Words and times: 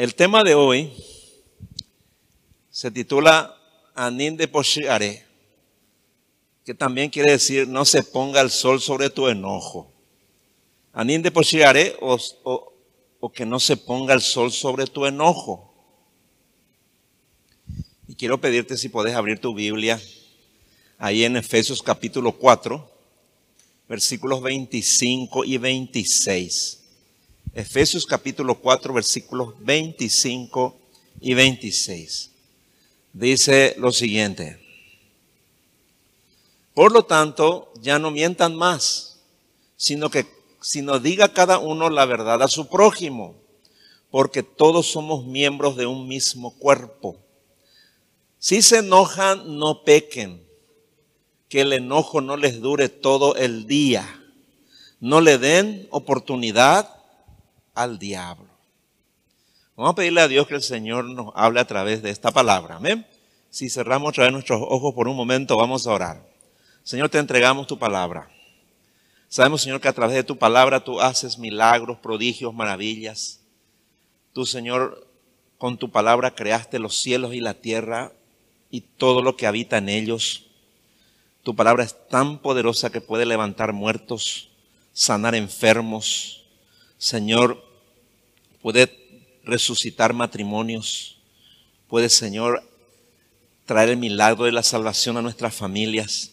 El 0.00 0.14
tema 0.14 0.42
de 0.42 0.54
hoy 0.54 0.90
se 2.70 2.90
titula 2.90 3.54
Anin 3.94 4.34
de 4.34 4.48
Poshiare, 4.48 5.26
que 6.64 6.72
también 6.72 7.10
quiere 7.10 7.32
decir 7.32 7.68
no 7.68 7.84
se 7.84 8.02
ponga 8.02 8.40
el 8.40 8.48
sol 8.48 8.80
sobre 8.80 9.10
tu 9.10 9.28
enojo. 9.28 9.92
Anin 10.94 11.20
de 11.20 11.30
Poshiare 11.30 11.98
o, 12.00 12.16
o, 13.20 13.30
que 13.30 13.44
no 13.44 13.60
se 13.60 13.76
ponga 13.76 14.14
el 14.14 14.22
sol 14.22 14.50
sobre 14.50 14.86
tu 14.86 15.04
enojo. 15.04 15.70
Y 18.08 18.14
quiero 18.14 18.40
pedirte 18.40 18.78
si 18.78 18.88
puedes 18.88 19.14
abrir 19.14 19.38
tu 19.38 19.54
Biblia 19.54 20.00
ahí 20.96 21.24
en 21.24 21.36
Efesios 21.36 21.82
capítulo 21.82 22.32
4, 22.32 22.90
versículos 23.86 24.40
25 24.40 25.44
y 25.44 25.58
26. 25.58 26.79
Efesios 27.52 28.06
capítulo 28.06 28.54
4, 28.60 28.94
versículos 28.94 29.54
25 29.58 30.76
y 31.20 31.34
26. 31.34 32.30
Dice 33.12 33.74
lo 33.76 33.90
siguiente. 33.90 34.64
Por 36.74 36.92
lo 36.92 37.04
tanto, 37.04 37.72
ya 37.80 37.98
no 37.98 38.12
mientan 38.12 38.54
más, 38.54 39.18
sino 39.76 40.10
que 40.10 40.26
sino 40.60 40.98
diga 41.00 41.32
cada 41.32 41.58
uno 41.58 41.90
la 41.90 42.04
verdad 42.04 42.42
a 42.42 42.48
su 42.48 42.68
prójimo, 42.68 43.34
porque 44.10 44.42
todos 44.44 44.86
somos 44.86 45.24
miembros 45.24 45.74
de 45.76 45.86
un 45.86 46.06
mismo 46.06 46.54
cuerpo. 46.56 47.16
Si 48.38 48.62
se 48.62 48.78
enojan, 48.78 49.58
no 49.58 49.82
pequen, 49.82 50.40
que 51.48 51.62
el 51.62 51.72
enojo 51.72 52.20
no 52.20 52.36
les 52.36 52.60
dure 52.60 52.88
todo 52.88 53.34
el 53.34 53.66
día. 53.66 54.06
No 55.00 55.20
le 55.20 55.38
den 55.38 55.88
oportunidad 55.90 56.99
al 57.74 57.98
diablo. 57.98 58.48
Vamos 59.76 59.92
a 59.92 59.94
pedirle 59.94 60.20
a 60.20 60.28
Dios 60.28 60.46
que 60.46 60.54
el 60.54 60.62
Señor 60.62 61.04
nos 61.04 61.32
hable 61.34 61.60
a 61.60 61.66
través 61.66 62.02
de 62.02 62.10
esta 62.10 62.30
palabra. 62.30 62.76
Amén. 62.76 63.06
Si 63.48 63.68
cerramos 63.70 64.10
otra 64.10 64.24
vez 64.24 64.32
nuestros 64.32 64.60
ojos 64.62 64.94
por 64.94 65.08
un 65.08 65.16
momento, 65.16 65.56
vamos 65.56 65.86
a 65.86 65.92
orar. 65.92 66.30
Señor, 66.82 67.08
te 67.08 67.18
entregamos 67.18 67.66
tu 67.66 67.78
palabra. 67.78 68.30
Sabemos, 69.28 69.62
Señor, 69.62 69.80
que 69.80 69.88
a 69.88 69.92
través 69.92 70.16
de 70.16 70.24
tu 70.24 70.38
palabra 70.38 70.82
tú 70.82 71.00
haces 71.00 71.38
milagros, 71.38 71.98
prodigios, 71.98 72.52
maravillas. 72.52 73.40
Tú, 74.32 74.44
Señor, 74.44 75.06
con 75.58 75.78
tu 75.78 75.90
palabra 75.90 76.34
creaste 76.34 76.78
los 76.78 76.96
cielos 77.00 77.34
y 77.34 77.40
la 77.40 77.54
tierra 77.54 78.12
y 78.70 78.80
todo 78.80 79.22
lo 79.22 79.36
que 79.36 79.46
habita 79.46 79.78
en 79.78 79.88
ellos. 79.88 80.46
Tu 81.42 81.54
palabra 81.56 81.84
es 81.84 81.96
tan 82.08 82.38
poderosa 82.38 82.90
que 82.90 83.00
puede 83.00 83.26
levantar 83.26 83.72
muertos, 83.72 84.50
sanar 84.92 85.34
enfermos. 85.34 86.39
Señor, 87.00 87.64
puede 88.60 88.94
resucitar 89.42 90.12
matrimonios, 90.12 91.16
puede, 91.88 92.10
Señor, 92.10 92.62
traer 93.64 93.88
el 93.88 93.96
milagro 93.96 94.44
de 94.44 94.52
la 94.52 94.62
salvación 94.62 95.16
a 95.16 95.22
nuestras 95.22 95.54
familias. 95.54 96.32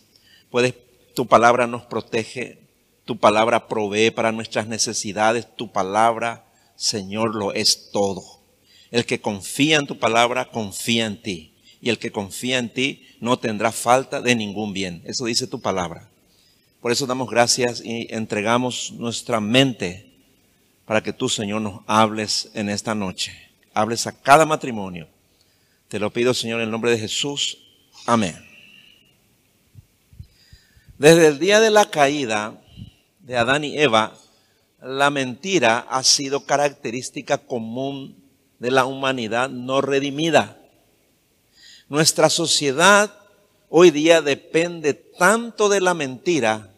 Puede, 0.52 0.73
tu 1.16 1.26
palabra 1.26 1.68
nos 1.68 1.84
protege, 1.84 2.60
tu 3.06 3.18
palabra 3.18 3.70
provee 3.70 4.12
para 4.12 4.34
nuestras 4.34 4.68
necesidades, 4.68 5.48
tu 5.56 5.72
palabra, 5.72 6.45
Señor, 6.76 7.34
lo 7.34 7.54
es 7.54 7.90
todo. 7.94 8.26
El 8.92 9.06
que 9.06 9.22
confía 9.22 9.78
en 9.78 9.88
tu 9.88 9.98
palabra, 9.98 10.52
confía 10.52 11.06
en 11.06 11.22
ti. 11.22 11.54
Y 11.80 11.92
el 11.92 11.98
que 11.98 12.12
confía 12.12 12.58
en 12.58 12.73
ti 12.73 13.08
no 13.22 13.40
tendrá 13.40 13.72
falta 13.72 14.20
de 14.20 14.36
ningún 14.36 14.73
bien. 14.73 15.02
Eso 15.06 15.23
dice 15.23 15.48
tu 15.48 15.62
palabra. 15.62 16.10
Por 16.82 16.92
eso 16.92 17.06
damos 17.06 17.30
gracias 17.30 17.82
y 17.86 18.08
entregamos 18.10 18.92
nuestra 18.98 19.40
mente 19.40 20.07
para 20.88 21.04
que 21.04 21.12
tú, 21.12 21.28
Señor, 21.28 21.62
nos 21.62 21.82
hables 21.86 22.50
en 22.54 22.70
esta 22.70 22.96
noche. 22.96 23.52
Hables 23.74 24.08
a 24.08 24.14
cada 24.14 24.46
matrimonio. 24.46 25.10
Te 25.90 26.00
lo 26.00 26.14
pido, 26.14 26.34
Señor, 26.34 26.62
en 26.62 26.68
el 26.68 26.72
nombre 26.72 26.92
de 26.92 26.98
Jesús. 26.98 27.58
Amén. 28.06 28.36
Desde 30.98 31.28
el 31.28 31.39
día 31.39 31.60
de 31.60 31.72
la 31.72 31.89
caída 31.89 32.60
de 33.20 33.36
Adán 33.36 33.66
y 33.66 33.78
Eva, 33.78 34.17
la 34.82 35.10
mentira 35.10 35.80
ha 35.89 36.04
sido 36.04 36.45
característica 36.45 37.38
común 37.38 38.23
de 38.58 38.72
la 38.72 38.86
humanidad 38.86 39.50
no 39.50 39.82
redimida. 39.82 40.58
Nuestra 41.90 42.30
sociedad 42.30 43.14
hoy 43.67 43.92
día 43.92 44.22
depende 44.22 44.94
tanto 44.94 45.67
de 45.67 45.82
la 45.82 45.94
mentira 45.94 46.72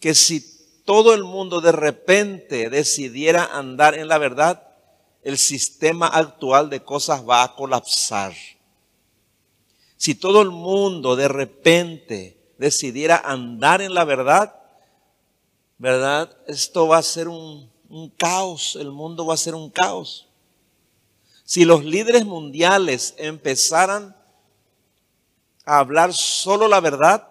que 0.00 0.16
si 0.16 0.51
todo 0.84 1.14
el 1.14 1.24
mundo 1.24 1.60
de 1.60 1.72
repente 1.72 2.68
decidiera 2.70 3.44
andar 3.44 3.94
en 3.94 4.08
la 4.08 4.18
verdad, 4.18 4.62
el 5.22 5.38
sistema 5.38 6.08
actual 6.08 6.70
de 6.70 6.82
cosas 6.82 7.26
va 7.28 7.42
a 7.42 7.54
colapsar. 7.54 8.32
Si 9.96 10.16
todo 10.16 10.42
el 10.42 10.50
mundo 10.50 11.14
de 11.14 11.28
repente 11.28 12.36
decidiera 12.58 13.22
andar 13.24 13.80
en 13.82 13.94
la 13.94 14.04
verdad, 14.04 14.54
¿verdad? 15.78 16.36
Esto 16.46 16.88
va 16.88 16.98
a 16.98 17.02
ser 17.02 17.28
un, 17.28 17.70
un, 17.88 18.10
caos, 18.10 18.76
el 18.80 18.90
mundo 18.90 19.24
va 19.24 19.34
a 19.34 19.36
ser 19.36 19.54
un 19.54 19.70
caos. 19.70 20.28
Si 21.44 21.64
los 21.64 21.84
líderes 21.84 22.24
mundiales 22.24 23.14
empezaran 23.18 24.16
a 25.64 25.78
hablar 25.78 26.12
solo 26.12 26.66
la 26.66 26.80
verdad, 26.80 27.28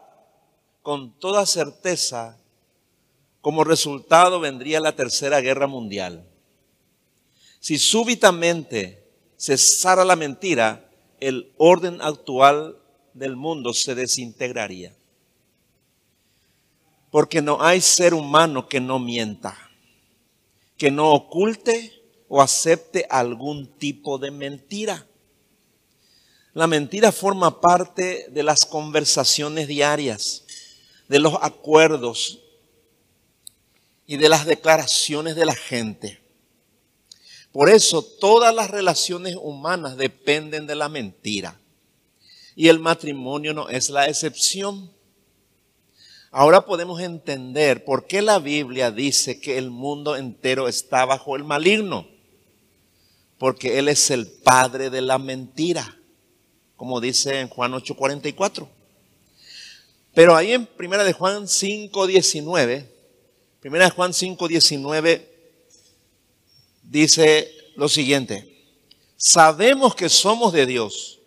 con 0.82 1.12
toda 1.20 1.46
certeza 1.46 2.38
como 3.42 3.64
resultado 3.64 4.40
vendría 4.40 4.80
la 4.80 4.96
tercera 4.96 5.42
guerra 5.42 5.68
mundial. 5.68 6.26
Si 7.60 7.78
súbitamente 7.78 9.04
cesara 9.38 10.06
la 10.06 10.16
mentira, 10.16 10.90
el 11.20 11.52
orden 11.58 12.02
actual 12.02 12.78
del 13.14 13.36
mundo 13.36 13.74
se 13.74 13.96
desintegraría. 13.96 14.96
Porque 17.10 17.42
no 17.42 17.62
hay 17.62 17.82
ser 17.82 18.14
humano 18.14 18.68
que 18.70 18.80
no 18.80 19.00
mienta, 19.00 19.58
que 20.78 20.92
no 20.92 21.12
oculte 21.12 22.02
o 22.30 22.42
acepte 22.42 23.06
algún 23.10 23.68
tipo 23.78 24.18
de 24.18 24.32
mentira. 24.32 25.06
La 26.54 26.68
mentira 26.68 27.12
forma 27.12 27.60
parte 27.60 28.28
de 28.30 28.44
las 28.44 28.66
conversaciones 28.66 29.68
diarias, 29.68 30.46
de 31.08 31.20
los 31.20 31.36
acuerdos, 31.42 32.40
y 34.12 34.18
de 34.18 34.28
las 34.28 34.46
declaraciones 34.46 35.38
de 35.38 35.46
la 35.46 35.56
gente. 35.56 36.20
Por 37.54 37.70
eso 37.70 38.04
todas 38.04 38.54
las 38.54 38.70
relaciones 38.70 39.38
humanas 39.42 39.96
dependen 39.96 40.68
de 40.68 40.76
la 40.76 40.90
mentira. 40.90 41.58
Y 42.54 42.68
el 42.68 42.80
matrimonio 42.80 43.54
no 43.54 43.70
es 43.70 43.90
la 43.90 44.10
excepción. 44.10 44.92
Ahora 46.30 46.66
podemos 46.66 47.00
entender 47.00 47.86
por 47.86 48.06
qué 48.06 48.22
la 48.22 48.40
Biblia 48.40 48.92
dice 48.92 49.40
que 49.40 49.58
el 49.58 49.70
mundo 49.72 50.18
entero 50.18 50.68
está 50.68 51.06
bajo 51.06 51.38
el 51.38 51.46
maligno. 51.46 52.06
Porque 53.38 53.80
Él 53.80 53.88
es 53.88 54.12
el 54.12 54.28
padre 54.28 54.90
de 54.90 55.00
la 55.00 55.20
mentira, 55.20 55.98
como 56.76 57.00
dice 57.00 57.40
en 57.40 57.48
Juan 57.48 57.72
8:44. 57.72 58.68
Pero 60.14 60.36
ahí 60.36 60.52
en 60.52 60.66
primera 60.66 61.06
de 61.06 61.14
Juan 61.14 61.48
5:19 61.48 62.92
Primera 63.62 63.92
Juan 63.92 64.12
5, 64.12 64.48
19 64.48 65.30
dice 66.82 67.48
lo 67.76 67.88
siguiente. 67.90 68.66
Sabemos 69.18 69.94
que 69.94 70.10
somos 70.10 70.52
de 70.52 70.66
Dios 70.66 71.20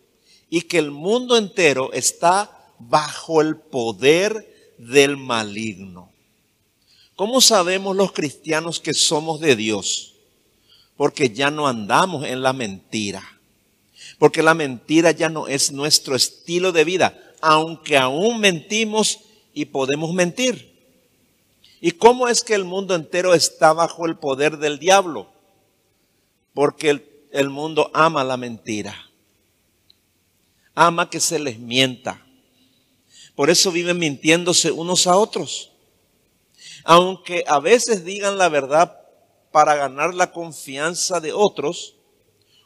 y 0.51 0.63
que 0.63 0.79
el 0.79 0.91
mundo 0.91 1.37
entero 1.37 1.93
está 1.93 2.73
bajo 2.81 3.41
el 3.41 3.57
poder 3.57 4.75
del 4.79 5.17
maligno. 5.17 6.11
¿Cómo 7.15 7.41
sabemos 7.41 7.95
los 7.95 8.11
cristianos 8.11 8.81
que 8.81 8.95
somos 8.95 9.39
de 9.39 9.55
Dios? 9.55 10.17
Porque 10.97 11.31
ya 11.31 11.53
no 11.53 11.69
andamos 11.69 12.25
en 12.25 12.43
la 12.43 12.53
mentira. 12.53 13.23
Porque 14.19 14.43
la 14.43 14.55
mentira 14.55 15.13
ya 15.13 15.29
no 15.29 15.47
es 15.47 15.71
nuestro 15.71 16.17
estilo 16.17 16.73
de 16.73 16.83
vida, 16.83 17.17
aunque 17.41 17.97
aún 17.97 18.41
mentimos 18.41 19.21
y 19.53 19.67
podemos 19.67 20.13
mentir. 20.13 20.74
¿Y 21.87 21.91
cómo 21.91 22.29
es 22.29 22.43
que 22.43 22.55
el 22.55 22.65
mundo 22.65 22.95
entero 22.95 23.35
está 23.35 23.75
bajo 23.75 24.07
el 24.07 24.17
poder 24.17 24.57
del 24.57 24.79
diablo? 24.79 25.29
Porque 26.55 26.89
el, 26.89 27.27
el 27.31 27.51
mundo 27.51 27.91
ama 27.93 28.25
la 28.25 28.39
mentira. 28.39 29.11
Ama 30.75 31.11
que 31.11 31.21
se 31.21 31.39
les 31.39 31.59
mienta. 31.59 32.25
Por 33.35 33.51
eso 33.51 33.71
viven 33.71 33.99
mintiéndose 33.99 34.71
unos 34.71 35.07
a 35.07 35.19
otros. 35.19 35.73
Aunque 36.85 37.45
a 37.47 37.61
veces 37.61 38.03
digan 38.03 38.39
la 38.39 38.49
verdad 38.49 38.99
para 39.53 39.75
ganar 39.75 40.15
la 40.15 40.33
confianza 40.33 41.21
de 41.21 41.35
otros 41.35 41.97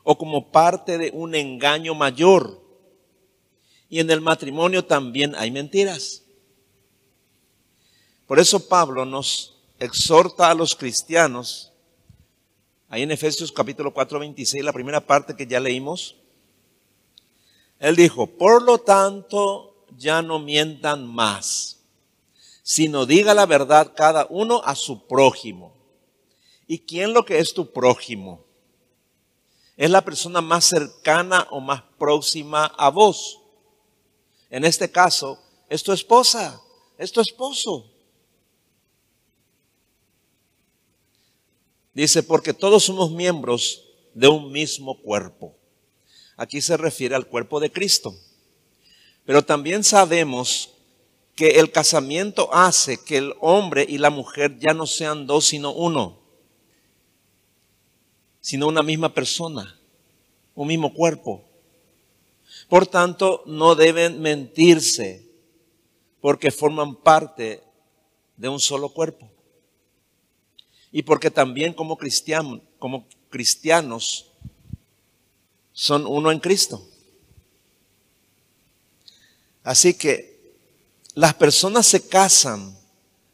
o 0.04 0.16
como 0.16 0.52
parte 0.52 0.96
de 0.96 1.10
un 1.10 1.34
engaño 1.34 1.96
mayor. 1.96 2.62
Y 3.88 3.98
en 3.98 4.12
el 4.12 4.20
matrimonio 4.20 4.84
también 4.84 5.34
hay 5.34 5.50
mentiras. 5.50 6.22
Por 8.28 8.38
eso 8.38 8.68
Pablo 8.68 9.04
nos 9.04 9.56
exhorta 9.80 10.48
a 10.48 10.54
los 10.54 10.76
cristianos 10.76 11.68
Ahí 12.90 13.02
en 13.02 13.10
Efesios 13.10 13.52
capítulo 13.52 13.92
4, 13.92 14.18
26, 14.18 14.64
la 14.64 14.72
primera 14.72 15.00
parte 15.00 15.36
que 15.36 15.46
ya 15.46 15.60
leímos. 15.60 16.16
Él 17.78 17.96
dijo, 17.96 18.26
por 18.26 18.62
lo 18.62 18.78
tanto, 18.78 19.84
ya 19.98 20.22
no 20.22 20.38
mientan 20.38 21.06
más, 21.06 21.80
sino 22.62 23.04
diga 23.04 23.34
la 23.34 23.44
verdad 23.44 23.92
cada 23.94 24.26
uno 24.30 24.62
a 24.64 24.74
su 24.74 25.06
prójimo. 25.06 25.74
¿Y 26.66 26.78
quién 26.78 27.12
lo 27.12 27.26
que 27.26 27.40
es 27.40 27.52
tu 27.52 27.70
prójimo? 27.72 28.42
Es 29.76 29.90
la 29.90 30.02
persona 30.02 30.40
más 30.40 30.64
cercana 30.64 31.46
o 31.50 31.60
más 31.60 31.82
próxima 31.98 32.64
a 32.64 32.88
vos. 32.88 33.38
En 34.48 34.64
este 34.64 34.90
caso, 34.90 35.38
es 35.68 35.82
tu 35.82 35.92
esposa, 35.92 36.58
es 36.96 37.12
tu 37.12 37.20
esposo. 37.20 37.84
Dice, 41.94 42.22
porque 42.22 42.54
todos 42.54 42.84
somos 42.84 43.10
miembros 43.10 43.84
de 44.14 44.28
un 44.28 44.52
mismo 44.52 45.00
cuerpo. 45.00 45.56
Aquí 46.36 46.60
se 46.60 46.76
refiere 46.76 47.14
al 47.14 47.26
cuerpo 47.26 47.60
de 47.60 47.70
Cristo. 47.70 48.14
Pero 49.24 49.44
también 49.44 49.84
sabemos 49.84 50.70
que 51.34 51.60
el 51.60 51.70
casamiento 51.70 52.52
hace 52.52 53.02
que 53.02 53.16
el 53.16 53.34
hombre 53.40 53.86
y 53.88 53.98
la 53.98 54.10
mujer 54.10 54.58
ya 54.58 54.74
no 54.74 54.86
sean 54.86 55.26
dos, 55.26 55.46
sino 55.46 55.72
uno, 55.72 56.18
sino 58.40 58.66
una 58.66 58.82
misma 58.82 59.14
persona, 59.14 59.78
un 60.54 60.68
mismo 60.68 60.92
cuerpo. 60.92 61.44
Por 62.68 62.86
tanto, 62.86 63.42
no 63.46 63.74
deben 63.74 64.20
mentirse 64.20 65.26
porque 66.20 66.50
forman 66.50 66.96
parte 66.96 67.62
de 68.36 68.48
un 68.48 68.58
solo 68.58 68.88
cuerpo 68.88 69.30
y 70.92 71.02
porque 71.02 71.30
también 71.30 71.72
como 71.72 71.96
cristianos, 71.96 72.60
como 72.78 73.06
cristianos 73.30 74.30
son 75.72 76.06
uno 76.06 76.32
en 76.32 76.40
Cristo. 76.40 76.86
Así 79.62 79.94
que 79.94 80.56
las 81.14 81.34
personas 81.34 81.86
se 81.86 82.08
casan 82.08 82.76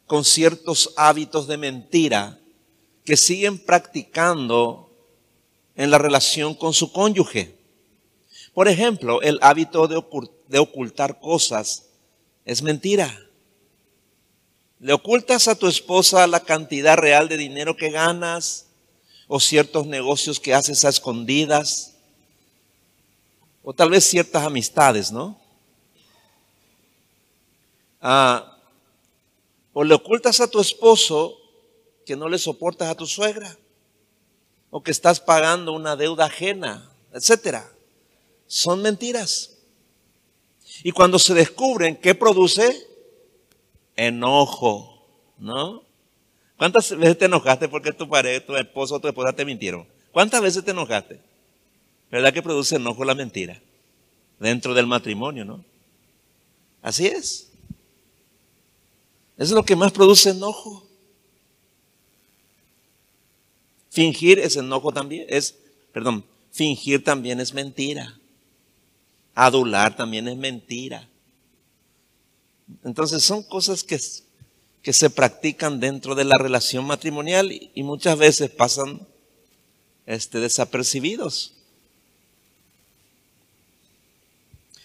con 0.05 0.25
ciertos 0.25 0.93
hábitos 0.97 1.47
de 1.47 1.57
mentira 1.57 2.39
que 3.03 3.17
siguen 3.17 3.57
practicando 3.57 4.91
en 5.75 5.91
la 5.91 5.97
relación 5.97 6.55
con 6.55 6.73
su 6.73 6.91
cónyuge. 6.91 7.55
Por 8.53 8.67
ejemplo, 8.67 9.21
el 9.21 9.39
hábito 9.41 9.87
de 9.87 10.59
ocultar 10.59 11.19
cosas 11.19 11.85
es 12.45 12.61
mentira. 12.61 13.24
¿Le 14.79 14.93
ocultas 14.93 15.47
a 15.47 15.55
tu 15.55 15.67
esposa 15.67 16.27
la 16.27 16.41
cantidad 16.41 16.97
real 16.97 17.29
de 17.29 17.37
dinero 17.37 17.77
que 17.77 17.89
ganas 17.89 18.67
o 19.27 19.39
ciertos 19.39 19.85
negocios 19.87 20.39
que 20.39 20.53
haces 20.53 20.83
a 20.83 20.89
escondidas? 20.89 21.95
O 23.63 23.73
tal 23.73 23.89
vez 23.89 24.03
ciertas 24.03 24.43
amistades, 24.43 25.11
¿no? 25.11 25.39
Ah, 28.01 28.59
o 29.73 29.83
le 29.83 29.95
ocultas 29.95 30.39
a 30.41 30.47
tu 30.47 30.59
esposo 30.59 31.37
que 32.05 32.15
no 32.15 32.29
le 32.29 32.37
soportas 32.37 32.89
a 32.89 32.95
tu 32.95 33.07
suegra 33.07 33.57
o 34.69 34.83
que 34.83 34.91
estás 34.91 35.19
pagando 35.19 35.71
una 35.71 35.95
deuda 35.95 36.25
ajena, 36.25 36.91
etcétera. 37.13 37.71
Son 38.45 38.81
mentiras. 38.81 39.57
Y 40.83 40.91
cuando 40.91 41.17
se 41.17 41.33
descubren, 41.33 41.95
¿qué 41.95 42.13
produce? 42.13 42.87
Enojo, 43.95 45.05
¿no? 45.37 45.83
¿Cuántas 46.57 46.95
veces 46.97 47.17
te 47.17 47.25
enojaste 47.25 47.67
porque 47.67 47.91
tu 47.91 48.07
pareja, 48.07 48.45
tu 48.45 48.55
esposo 48.55 48.99
tu 48.99 49.07
esposa 49.07 49.33
te 49.33 49.45
mintieron? 49.45 49.87
¿Cuántas 50.11 50.41
veces 50.41 50.63
te 50.63 50.71
enojaste? 50.71 51.19
¿Verdad 52.09 52.33
que 52.33 52.41
produce 52.41 52.77
enojo 52.77 53.03
la 53.03 53.15
mentira? 53.15 53.61
Dentro 54.39 54.73
del 54.73 54.87
matrimonio, 54.87 55.43
¿no? 55.43 55.63
Así 56.81 57.07
es. 57.07 57.49
Eso 59.37 59.43
es 59.43 59.51
lo 59.51 59.63
que 59.63 59.75
más 59.75 59.91
produce 59.91 60.29
enojo. 60.29 60.85
Fingir 63.89 64.39
es 64.39 64.55
enojo 64.55 64.91
también, 64.91 65.25
es, 65.29 65.55
perdón, 65.91 66.25
fingir 66.51 67.03
también 67.03 67.39
es 67.39 67.53
mentira. 67.53 68.17
Adular 69.33 69.95
también 69.95 70.27
es 70.27 70.37
mentira. 70.37 71.09
Entonces 72.83 73.23
son 73.23 73.43
cosas 73.43 73.83
que, 73.83 73.99
que 74.81 74.93
se 74.93 75.09
practican 75.09 75.79
dentro 75.79 76.15
de 76.15 76.25
la 76.25 76.37
relación 76.37 76.85
matrimonial 76.85 77.51
y, 77.51 77.83
muchas 77.83 78.17
veces 78.17 78.49
pasan 78.49 79.07
este, 80.05 80.39
desapercibidos. 80.39 81.53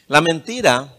La 0.07 0.21
mentira 0.21 0.97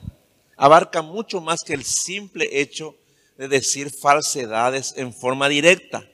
abarca 0.55 1.01
mucho 1.01 1.41
más 1.41 1.61
que 1.63 1.73
el 1.73 1.83
simple 1.83 2.61
hecho 2.61 2.95
de 3.37 3.47
decir 3.47 3.91
falsedades 3.91 4.93
en 4.95 5.13
forma 5.13 5.49
directa. 5.49 6.07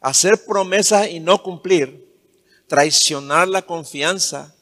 Hacer 0.00 0.44
promesas 0.46 1.08
y 1.10 1.18
no 1.18 1.42
cumplir, 1.42 2.08
traicionar 2.68 3.48
la 3.48 3.62
confianza, 3.62 4.54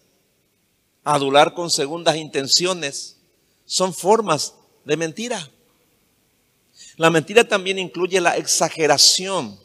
adular 1.05 1.53
con 1.53 1.71
segundas 1.71 2.17
intenciones, 2.17 3.16
son 3.67 3.93
formas 3.93 4.55
de 4.85 4.97
mentira. 4.97 5.51
La 6.97 7.11
mentira 7.11 7.45
también 7.45 7.79
incluye 7.79 8.21
la 8.21 8.37
exageración, 8.37 9.59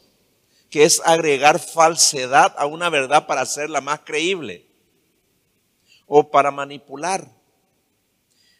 que 0.68 0.84
es 0.84 1.00
agregar 1.04 1.58
falsedad 1.58 2.54
a 2.58 2.66
una 2.66 2.90
verdad 2.90 3.26
para 3.26 3.42
hacerla 3.42 3.80
más 3.80 4.00
creíble 4.00 4.66
o 6.06 6.30
para 6.30 6.50
manipular. 6.50 7.30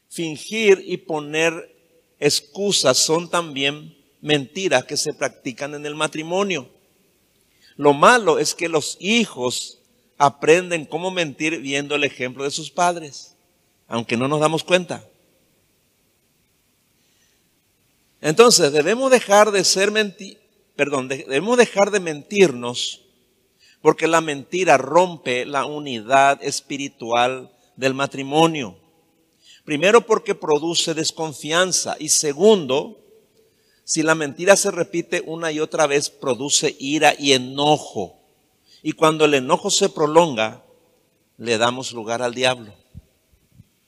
Fingir 0.08 0.82
y 0.86 0.98
poner 0.98 1.74
excusas 2.18 2.98
son 2.98 3.28
también 3.28 3.96
mentiras 4.20 4.84
que 4.84 4.96
se 4.96 5.12
practican 5.12 5.74
en 5.74 5.84
el 5.84 5.94
matrimonio. 5.94 6.70
Lo 7.76 7.92
malo 7.94 8.38
es 8.38 8.54
que 8.54 8.68
los 8.68 8.96
hijos 9.00 9.80
aprenden 10.18 10.84
cómo 10.84 11.10
mentir 11.10 11.60
viendo 11.60 11.94
el 11.94 12.04
ejemplo 12.04 12.44
de 12.44 12.50
sus 12.50 12.70
padres, 12.70 13.34
aunque 13.88 14.16
no 14.16 14.28
nos 14.28 14.40
damos 14.40 14.62
cuenta. 14.62 15.04
Entonces, 18.22 18.72
debemos 18.72 19.10
dejar 19.10 19.50
de 19.50 19.64
ser 19.64 19.90
mentir, 19.90 20.38
perdón, 20.76 21.08
debemos 21.08 21.58
dejar 21.58 21.90
de 21.90 22.00
mentirnos 22.00 23.00
porque 23.82 24.06
la 24.06 24.20
mentira 24.20 24.78
rompe 24.78 25.44
la 25.44 25.66
unidad 25.66 26.42
espiritual 26.42 27.52
del 27.76 27.94
matrimonio. 27.94 28.78
Primero 29.64 30.06
porque 30.06 30.36
produce 30.36 30.94
desconfianza 30.94 31.96
y 31.98 32.10
segundo, 32.10 33.00
si 33.82 34.04
la 34.04 34.14
mentira 34.14 34.56
se 34.56 34.70
repite 34.70 35.24
una 35.26 35.50
y 35.50 35.58
otra 35.58 35.88
vez, 35.88 36.08
produce 36.08 36.76
ira 36.78 37.14
y 37.18 37.32
enojo. 37.32 38.20
Y 38.84 38.92
cuando 38.92 39.24
el 39.24 39.34
enojo 39.34 39.68
se 39.68 39.88
prolonga, 39.88 40.64
le 41.38 41.58
damos 41.58 41.92
lugar 41.92 42.22
al 42.22 42.34
diablo. 42.34 42.72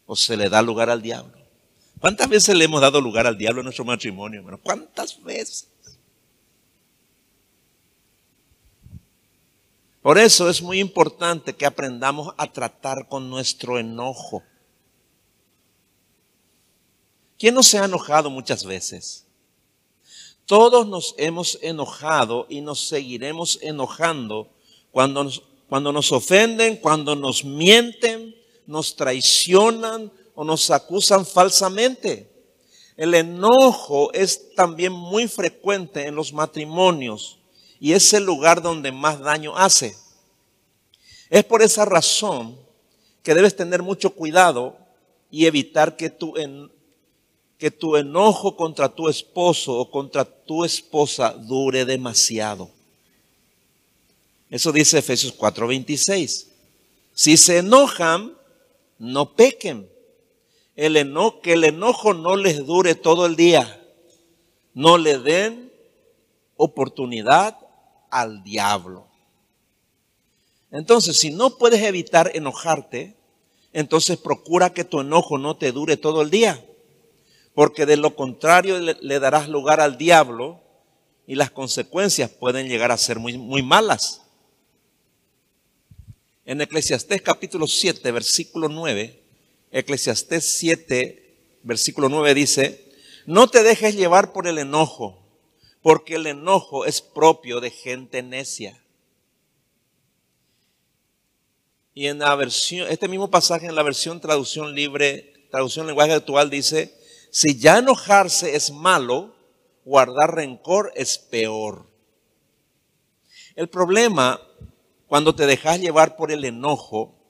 O 0.06 0.16
se 0.16 0.36
le 0.36 0.48
da 0.48 0.60
lugar 0.60 0.90
al 0.90 1.02
diablo. 1.02 1.43
¿Cuántas 2.04 2.28
veces 2.28 2.54
le 2.54 2.66
hemos 2.66 2.82
dado 2.82 3.00
lugar 3.00 3.26
al 3.26 3.38
diablo 3.38 3.62
en 3.62 3.64
nuestro 3.64 3.86
matrimonio, 3.86 4.40
hermano? 4.40 4.60
¿Cuántas 4.62 5.22
veces? 5.22 5.70
Por 10.02 10.18
eso 10.18 10.50
es 10.50 10.60
muy 10.60 10.80
importante 10.80 11.54
que 11.54 11.64
aprendamos 11.64 12.34
a 12.36 12.52
tratar 12.52 13.08
con 13.08 13.30
nuestro 13.30 13.78
enojo. 13.78 14.42
¿Quién 17.38 17.54
no 17.54 17.62
se 17.62 17.78
ha 17.78 17.86
enojado 17.86 18.28
muchas 18.28 18.66
veces? 18.66 19.24
Todos 20.44 20.86
nos 20.86 21.14
hemos 21.16 21.58
enojado 21.62 22.46
y 22.50 22.60
nos 22.60 22.86
seguiremos 22.86 23.58
enojando 23.62 24.50
cuando 24.90 25.24
nos, 25.24 25.42
cuando 25.70 25.90
nos 25.90 26.12
ofenden, 26.12 26.76
cuando 26.76 27.16
nos 27.16 27.46
mienten, 27.46 28.34
nos 28.66 28.94
traicionan, 28.94 30.12
o 30.34 30.44
nos 30.44 30.70
acusan 30.70 31.24
falsamente. 31.24 32.30
El 32.96 33.14
enojo 33.14 34.12
es 34.12 34.54
también 34.54 34.92
muy 34.92 35.26
frecuente 35.28 36.06
en 36.06 36.14
los 36.14 36.32
matrimonios 36.32 37.38
y 37.80 37.92
es 37.92 38.12
el 38.12 38.24
lugar 38.24 38.62
donde 38.62 38.92
más 38.92 39.20
daño 39.20 39.56
hace. 39.56 39.96
Es 41.30 41.44
por 41.44 41.62
esa 41.62 41.84
razón 41.84 42.56
que 43.22 43.34
debes 43.34 43.56
tener 43.56 43.82
mucho 43.82 44.10
cuidado 44.10 44.76
y 45.30 45.46
evitar 45.46 45.96
que 45.96 46.10
tu, 46.10 46.34
que 47.58 47.70
tu 47.70 47.96
enojo 47.96 48.56
contra 48.56 48.88
tu 48.88 49.08
esposo 49.08 49.76
o 49.76 49.90
contra 49.90 50.24
tu 50.24 50.64
esposa 50.64 51.30
dure 51.32 51.84
demasiado. 51.84 52.70
Eso 54.50 54.70
dice 54.70 54.98
Efesios 54.98 55.36
4:26. 55.36 56.46
Si 57.12 57.36
se 57.36 57.58
enojan, 57.58 58.36
no 58.98 59.34
pequen 59.34 59.88
el 60.76 60.94
que 61.42 61.52
el 61.52 61.64
enojo 61.64 62.14
no 62.14 62.36
les 62.36 62.66
dure 62.66 62.94
todo 62.94 63.26
el 63.26 63.36
día. 63.36 63.80
No 64.72 64.98
le 64.98 65.18
den 65.18 65.72
oportunidad 66.56 67.58
al 68.10 68.42
diablo. 68.42 69.06
Entonces, 70.70 71.18
si 71.18 71.30
no 71.30 71.56
puedes 71.56 71.82
evitar 71.82 72.32
enojarte, 72.34 73.16
entonces 73.72 74.16
procura 74.18 74.72
que 74.72 74.84
tu 74.84 75.00
enojo 75.00 75.38
no 75.38 75.56
te 75.56 75.72
dure 75.72 75.96
todo 75.96 76.22
el 76.22 76.30
día, 76.30 76.64
porque 77.54 77.86
de 77.86 77.96
lo 77.96 78.16
contrario 78.16 78.78
le, 78.80 79.20
darás 79.20 79.48
lugar 79.48 79.80
al 79.80 79.98
diablo 79.98 80.60
y 81.26 81.36
las 81.36 81.50
consecuencias 81.50 82.30
pueden 82.30 82.68
llegar 82.68 82.90
a 82.90 82.96
ser 82.96 83.18
muy, 83.18 83.38
muy 83.38 83.62
malas. 83.62 84.22
En 86.44 86.60
Eclesiastés 86.60 87.22
capítulo 87.22 87.66
7, 87.66 88.12
versículo 88.12 88.68
9, 88.68 89.23
Eclesiastés 89.74 90.56
7, 90.58 91.58
versículo 91.64 92.08
9 92.08 92.32
dice, 92.32 92.92
no 93.26 93.48
te 93.48 93.64
dejes 93.64 93.96
llevar 93.96 94.32
por 94.32 94.46
el 94.46 94.58
enojo, 94.58 95.20
porque 95.82 96.14
el 96.14 96.28
enojo 96.28 96.84
es 96.86 97.02
propio 97.02 97.60
de 97.60 97.70
gente 97.70 98.22
necia. 98.22 98.80
Y 101.92 102.06
en 102.06 102.20
la 102.20 102.36
versión, 102.36 102.86
este 102.88 103.08
mismo 103.08 103.32
pasaje 103.32 103.66
en 103.66 103.74
la 103.74 103.82
versión 103.82 104.20
traducción 104.20 104.76
libre, 104.76 105.48
traducción 105.50 105.88
lenguaje 105.88 106.12
actual 106.12 106.50
dice, 106.50 106.96
si 107.32 107.58
ya 107.58 107.78
enojarse 107.78 108.54
es 108.54 108.70
malo, 108.70 109.34
guardar 109.84 110.36
rencor 110.36 110.92
es 110.94 111.18
peor. 111.18 111.90
El 113.56 113.68
problema 113.68 114.40
cuando 115.08 115.34
te 115.34 115.46
dejas 115.46 115.80
llevar 115.80 116.14
por 116.14 116.30
el 116.30 116.44
enojo 116.44 117.23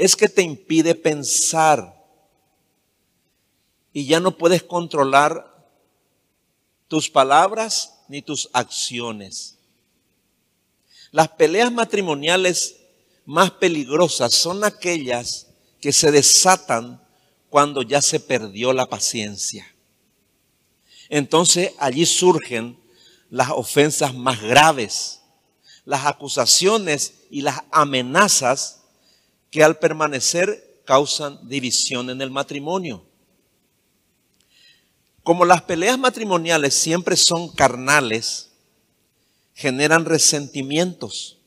es 0.00 0.16
que 0.16 0.28
te 0.28 0.40
impide 0.40 0.94
pensar 0.94 1.94
y 3.92 4.06
ya 4.06 4.18
no 4.18 4.38
puedes 4.38 4.62
controlar 4.62 5.46
tus 6.88 7.10
palabras 7.10 8.00
ni 8.08 8.22
tus 8.22 8.48
acciones. 8.54 9.58
Las 11.10 11.28
peleas 11.28 11.70
matrimoniales 11.70 12.76
más 13.26 13.50
peligrosas 13.50 14.32
son 14.32 14.64
aquellas 14.64 15.48
que 15.82 15.92
se 15.92 16.10
desatan 16.10 17.06
cuando 17.50 17.82
ya 17.82 18.00
se 18.00 18.20
perdió 18.20 18.72
la 18.72 18.86
paciencia. 18.86 19.70
Entonces 21.10 21.72
allí 21.78 22.06
surgen 22.06 22.80
las 23.28 23.50
ofensas 23.50 24.14
más 24.14 24.40
graves, 24.40 25.20
las 25.84 26.06
acusaciones 26.06 27.14
y 27.28 27.42
las 27.42 27.60
amenazas 27.70 28.79
que 29.50 29.62
al 29.64 29.78
permanecer 29.78 30.82
causan 30.84 31.48
división 31.48 32.10
en 32.10 32.20
el 32.22 32.30
matrimonio. 32.30 33.04
Como 35.22 35.44
las 35.44 35.62
peleas 35.62 35.98
matrimoniales 35.98 36.74
siempre 36.74 37.16
son 37.16 37.48
carnales, 37.54 38.50
generan 39.54 40.04
resentimientos. 40.04 41.38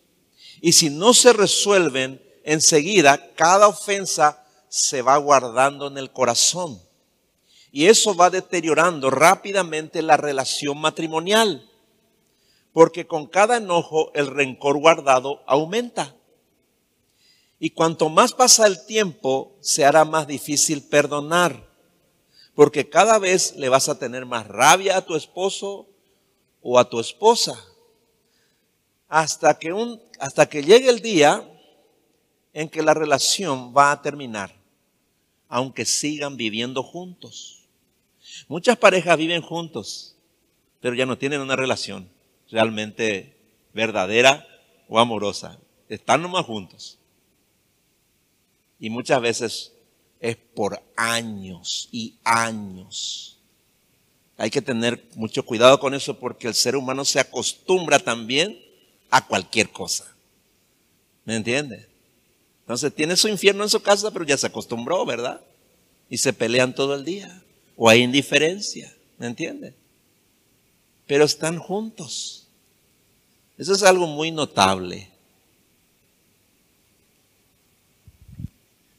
Y 0.62 0.74
si 0.74 0.90
no 0.90 1.14
se 1.14 1.34
resuelven 1.34 2.22
enseguida, 2.44 3.34
cada 3.36 3.68
ofensa 3.68 4.46
se 4.70 5.02
va 5.02 5.18
guardando 5.18 5.88
en 5.88 5.98
el 5.98 6.12
corazón. 6.12 6.82
Y 7.72 7.88
eso 7.88 8.16
va 8.16 8.30
deteriorando 8.30 9.10
rápidamente 9.10 10.02
la 10.02 10.16
relación 10.16 10.78
matrimonial. 10.78 11.68
Porque 12.72 13.08
con 13.08 13.28
cada 13.28 13.58
enojo 13.58 14.12
el 14.14 14.28
rencor 14.28 14.78
guardado 14.78 15.42
aumenta. 15.48 16.16
Y 17.64 17.70
cuanto 17.70 18.10
más 18.10 18.34
pasa 18.34 18.68
el 18.68 18.86
tiempo, 18.86 19.56
se 19.62 19.86
hará 19.86 20.04
más 20.04 20.28
difícil 20.28 20.84
perdonar. 20.84 21.66
Porque 22.56 22.90
cada 22.90 23.20
vez 23.20 23.56
le 23.56 23.70
vas 23.70 23.88
a 23.88 23.98
tener 23.98 24.26
más 24.26 24.46
rabia 24.46 24.98
a 24.98 25.06
tu 25.06 25.16
esposo 25.16 25.88
o 26.62 26.78
a 26.78 26.90
tu 26.90 27.00
esposa. 27.00 27.58
Hasta 29.08 29.58
que, 29.58 29.74
hasta 30.20 30.50
que 30.50 30.62
llegue 30.62 30.90
el 30.90 31.00
día 31.00 31.50
en 32.52 32.68
que 32.68 32.84
la 32.84 32.94
relación 32.94 33.74
va 33.74 33.94
a 33.94 34.02
terminar, 34.02 34.54
aunque 35.48 35.86
sigan 35.86 36.36
viviendo 36.36 36.84
juntos. 36.84 37.64
Muchas 38.50 38.76
parejas 38.76 39.18
viven 39.18 39.42
juntos, 39.42 40.18
pero 40.82 40.96
ya 40.96 41.06
no 41.06 41.18
tienen 41.18 41.40
una 41.40 41.56
relación 41.56 42.10
realmente 42.52 43.38
verdadera 43.72 44.46
o 44.90 45.00
amorosa. 45.00 45.58
Están 45.88 46.22
nomás 46.22 46.46
juntos. 46.46 47.00
Y 48.84 48.90
muchas 48.90 49.22
veces 49.22 49.72
es 50.20 50.36
por 50.36 50.84
años 50.98 51.88
y 51.94 52.16
años. 52.26 53.40
Hay 54.36 54.50
que 54.50 54.62
tener 54.62 55.02
mucho 55.16 55.46
cuidado 55.46 55.80
con 55.80 55.94
eso 55.94 56.20
porque 56.20 56.50
el 56.50 56.54
ser 56.54 56.76
humano 56.76 57.06
se 57.06 57.22
acostumbra 57.22 57.98
también 57.98 58.60
a 59.10 59.26
cualquier 59.26 59.70
cosa. 59.70 60.14
¿Me 61.24 61.38
entiende? 61.38 61.88
Entonces 62.64 62.94
tiene 62.94 63.16
su 63.16 63.30
infierno 63.30 63.64
en 63.64 63.70
su 63.70 63.82
casa, 63.82 64.12
pero 64.12 64.26
ya 64.26 64.36
se 64.36 64.48
acostumbró, 64.48 65.06
¿verdad? 65.06 65.40
Y 66.10 66.18
se 66.18 66.34
pelean 66.34 66.76
todo 66.76 66.94
el 66.94 67.06
día. 67.06 67.42
O 67.78 67.88
hay 67.88 68.02
indiferencia, 68.02 68.94
¿me 69.18 69.28
entiende? 69.28 69.76
Pero 71.08 71.24
están 71.24 71.58
juntos. 71.58 72.50
Eso 73.58 73.72
es 73.72 73.84
algo 73.84 74.08
muy 74.08 74.32
notable. 74.32 75.13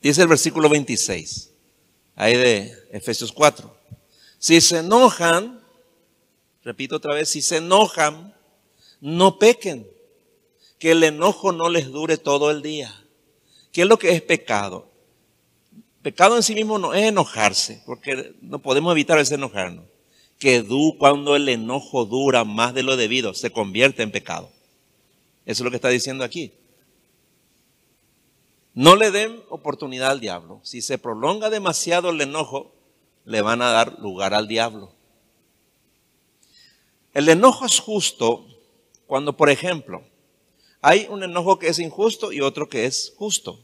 Dice 0.05 0.21
el 0.21 0.29
versículo 0.29 0.69
26, 0.69 1.51
ahí 2.15 2.37
de 2.37 2.77
Efesios 2.93 3.33
4. 3.33 3.75
Si 4.39 4.61
se 4.61 4.81
enojan, 4.81 5.63
repito 6.63 6.97
otra 6.97 7.15
vez, 7.15 7.31
si 7.31 7.41
se 7.41 7.57
enojan, 7.57 8.35
no 9.01 9.39
pequen, 9.39 9.89
que 10.79 10.91
el 10.91 11.03
enojo 11.05 11.53
no 11.53 11.71
les 11.71 11.91
dure 11.91 12.19
todo 12.19 12.51
el 12.51 12.61
día. 12.61 12.95
¿Qué 13.73 13.81
es 13.81 13.89
lo 13.89 13.99
que 13.99 14.11
es 14.11 14.21
pecado? 14.21 14.91
Pecado 16.03 16.37
en 16.37 16.43
sí 16.43 16.55
mismo 16.55 16.79
no 16.79 16.93
es 16.93 17.05
enojarse, 17.05 17.83
porque 17.87 18.35
no 18.43 18.59
podemos 18.59 18.93
evitar 18.93 19.19
ese 19.19 19.37
enojarnos. 19.37 19.87
Que 20.39 20.61
du, 20.61 20.99
cuando 20.99 21.35
el 21.35 21.49
enojo 21.49 22.05
dura 22.05 22.45
más 22.45 22.75
de 22.75 22.83
lo 22.83 22.99
debido, 22.99 23.33
se 23.33 23.51
convierte 23.51 24.03
en 24.03 24.11
pecado. 24.11 24.51
Eso 25.47 25.63
es 25.63 25.65
lo 25.65 25.71
que 25.71 25.77
está 25.77 25.89
diciendo 25.89 26.25
aquí. 26.25 26.53
No 28.75 28.97
le 28.97 29.13
den 29.13 29.41
oportunidad 29.51 30.11
al 30.11 30.21
diablo. 30.21 30.61
Si 30.65 30.83
se 30.83 30.99
prolonga 30.99 31.49
demasiado 31.49 32.11
el 32.11 32.21
enojo, 32.21 32.75
le 33.25 33.41
van 33.41 33.63
a 33.63 33.71
dar 33.71 34.01
lugar 34.01 34.35
al 34.35 34.49
diablo. 34.49 34.93
El 37.13 37.29
enojo 37.29 37.67
es 37.67 37.79
justo 37.79 38.47
cuando, 39.07 39.37
por 39.37 39.49
ejemplo, 39.49 40.03
hay 40.81 41.07
un 41.09 41.23
enojo 41.23 41.61
que 41.61 41.69
es 41.69 41.79
injusto 41.79 42.33
y 42.33 42.41
otro 42.41 42.69
que 42.69 42.87
es 42.87 43.15
justo. 43.17 43.61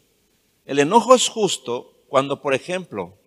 El 0.64 0.78
enojo 0.78 1.16
es 1.16 1.28
justo 1.28 1.92
cuando, 2.08 2.40
por 2.40 2.54
ejemplo, 2.54 3.18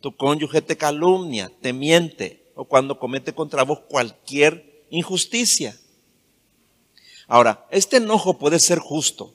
tu 0.00 0.16
cónyuge 0.16 0.62
te 0.62 0.76
calumnia, 0.76 1.50
te 1.60 1.72
miente 1.72 2.52
o 2.54 2.66
cuando 2.66 3.00
comete 3.00 3.34
contra 3.34 3.64
vos 3.64 3.80
cualquier 3.88 4.86
injusticia. 4.90 5.76
Ahora, 7.26 7.66
este 7.72 7.96
enojo 7.96 8.38
puede 8.38 8.60
ser 8.60 8.78
justo 8.78 9.34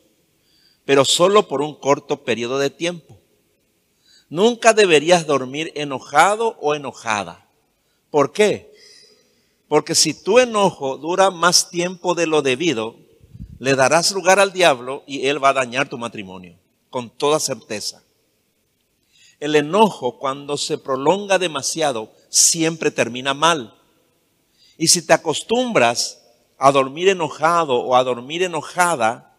pero 0.86 1.06
solo 1.06 1.48
por 1.48 1.62
un 1.62 1.76
corto 1.76 2.24
periodo 2.24 2.60
de 2.60 2.70
tiempo. 2.70 3.20
Nunca 4.30 4.74
deberías 4.74 5.28
dormir 5.28 5.72
enojado 5.76 6.58
o 6.62 6.74
enojada. 6.74 7.48
¿Por 8.10 8.32
qué? 8.32 8.74
Porque 9.68 9.96
si 9.96 10.14
tu 10.14 10.40
enojo 10.40 10.98
dura 10.98 11.32
más 11.32 11.70
tiempo 11.70 12.14
de 12.14 12.28
lo 12.28 12.42
debido, 12.42 12.96
le 13.60 13.76
darás 13.76 14.12
lugar 14.12 14.40
al 14.40 14.54
diablo 14.54 15.04
y 15.06 15.28
él 15.28 15.44
va 15.44 15.50
a 15.50 15.54
dañar 15.54 15.88
tu 15.88 15.98
matrimonio, 15.98 16.58
con 16.90 17.10
toda 17.10 17.40
certeza. 17.40 18.04
El 19.40 19.56
enojo 19.56 20.18
cuando 20.18 20.58
se 20.58 20.78
prolonga 20.78 21.40
demasiado 21.40 22.12
siempre 22.30 22.92
termina 22.92 23.34
mal. 23.34 23.76
Y 24.78 24.88
si 24.88 25.06
te 25.06 25.14
acostumbras 25.14 26.22
a 26.58 26.72
dormir 26.72 27.10
enojado 27.10 27.80
o 27.80 27.96
a 27.96 28.04
dormir 28.04 28.44
enojada, 28.44 29.31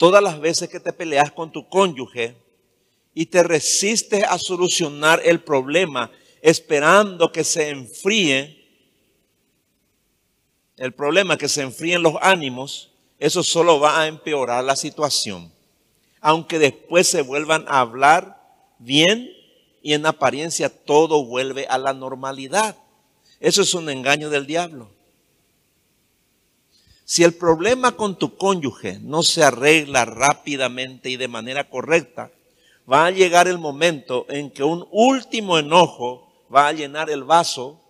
todas 0.00 0.22
las 0.22 0.40
veces 0.40 0.70
que 0.70 0.80
te 0.80 0.94
peleas 0.94 1.30
con 1.30 1.52
tu 1.52 1.68
cónyuge 1.68 2.34
y 3.12 3.26
te 3.26 3.42
resistes 3.42 4.24
a 4.24 4.38
solucionar 4.38 5.20
el 5.22 5.40
problema 5.40 6.10
esperando 6.40 7.30
que 7.30 7.44
se 7.44 7.68
enfríe 7.68 8.56
el 10.78 10.94
problema, 10.94 11.36
que 11.36 11.50
se 11.50 11.60
enfríen 11.60 12.02
los 12.02 12.14
ánimos, 12.22 12.92
eso 13.18 13.42
solo 13.42 13.78
va 13.78 14.00
a 14.00 14.06
empeorar 14.06 14.64
la 14.64 14.74
situación. 14.74 15.52
Aunque 16.22 16.58
después 16.58 17.06
se 17.06 17.20
vuelvan 17.20 17.66
a 17.68 17.80
hablar 17.80 18.40
bien 18.78 19.30
y 19.82 19.92
en 19.92 20.06
apariencia 20.06 20.70
todo 20.70 21.26
vuelve 21.26 21.66
a 21.66 21.76
la 21.76 21.92
normalidad. 21.92 22.74
Eso 23.38 23.60
es 23.60 23.74
un 23.74 23.90
engaño 23.90 24.30
del 24.30 24.46
diablo. 24.46 24.88
Si 27.10 27.24
el 27.24 27.34
problema 27.34 27.96
con 27.96 28.16
tu 28.16 28.36
cónyuge 28.36 29.00
no 29.00 29.24
se 29.24 29.42
arregla 29.42 30.04
rápidamente 30.04 31.10
y 31.10 31.16
de 31.16 31.26
manera 31.26 31.68
correcta, 31.68 32.30
va 32.88 33.06
a 33.06 33.10
llegar 33.10 33.48
el 33.48 33.58
momento 33.58 34.26
en 34.28 34.48
que 34.48 34.62
un 34.62 34.86
último 34.92 35.58
enojo 35.58 36.32
va 36.54 36.68
a 36.68 36.72
llenar 36.72 37.10
el 37.10 37.24
vaso 37.24 37.82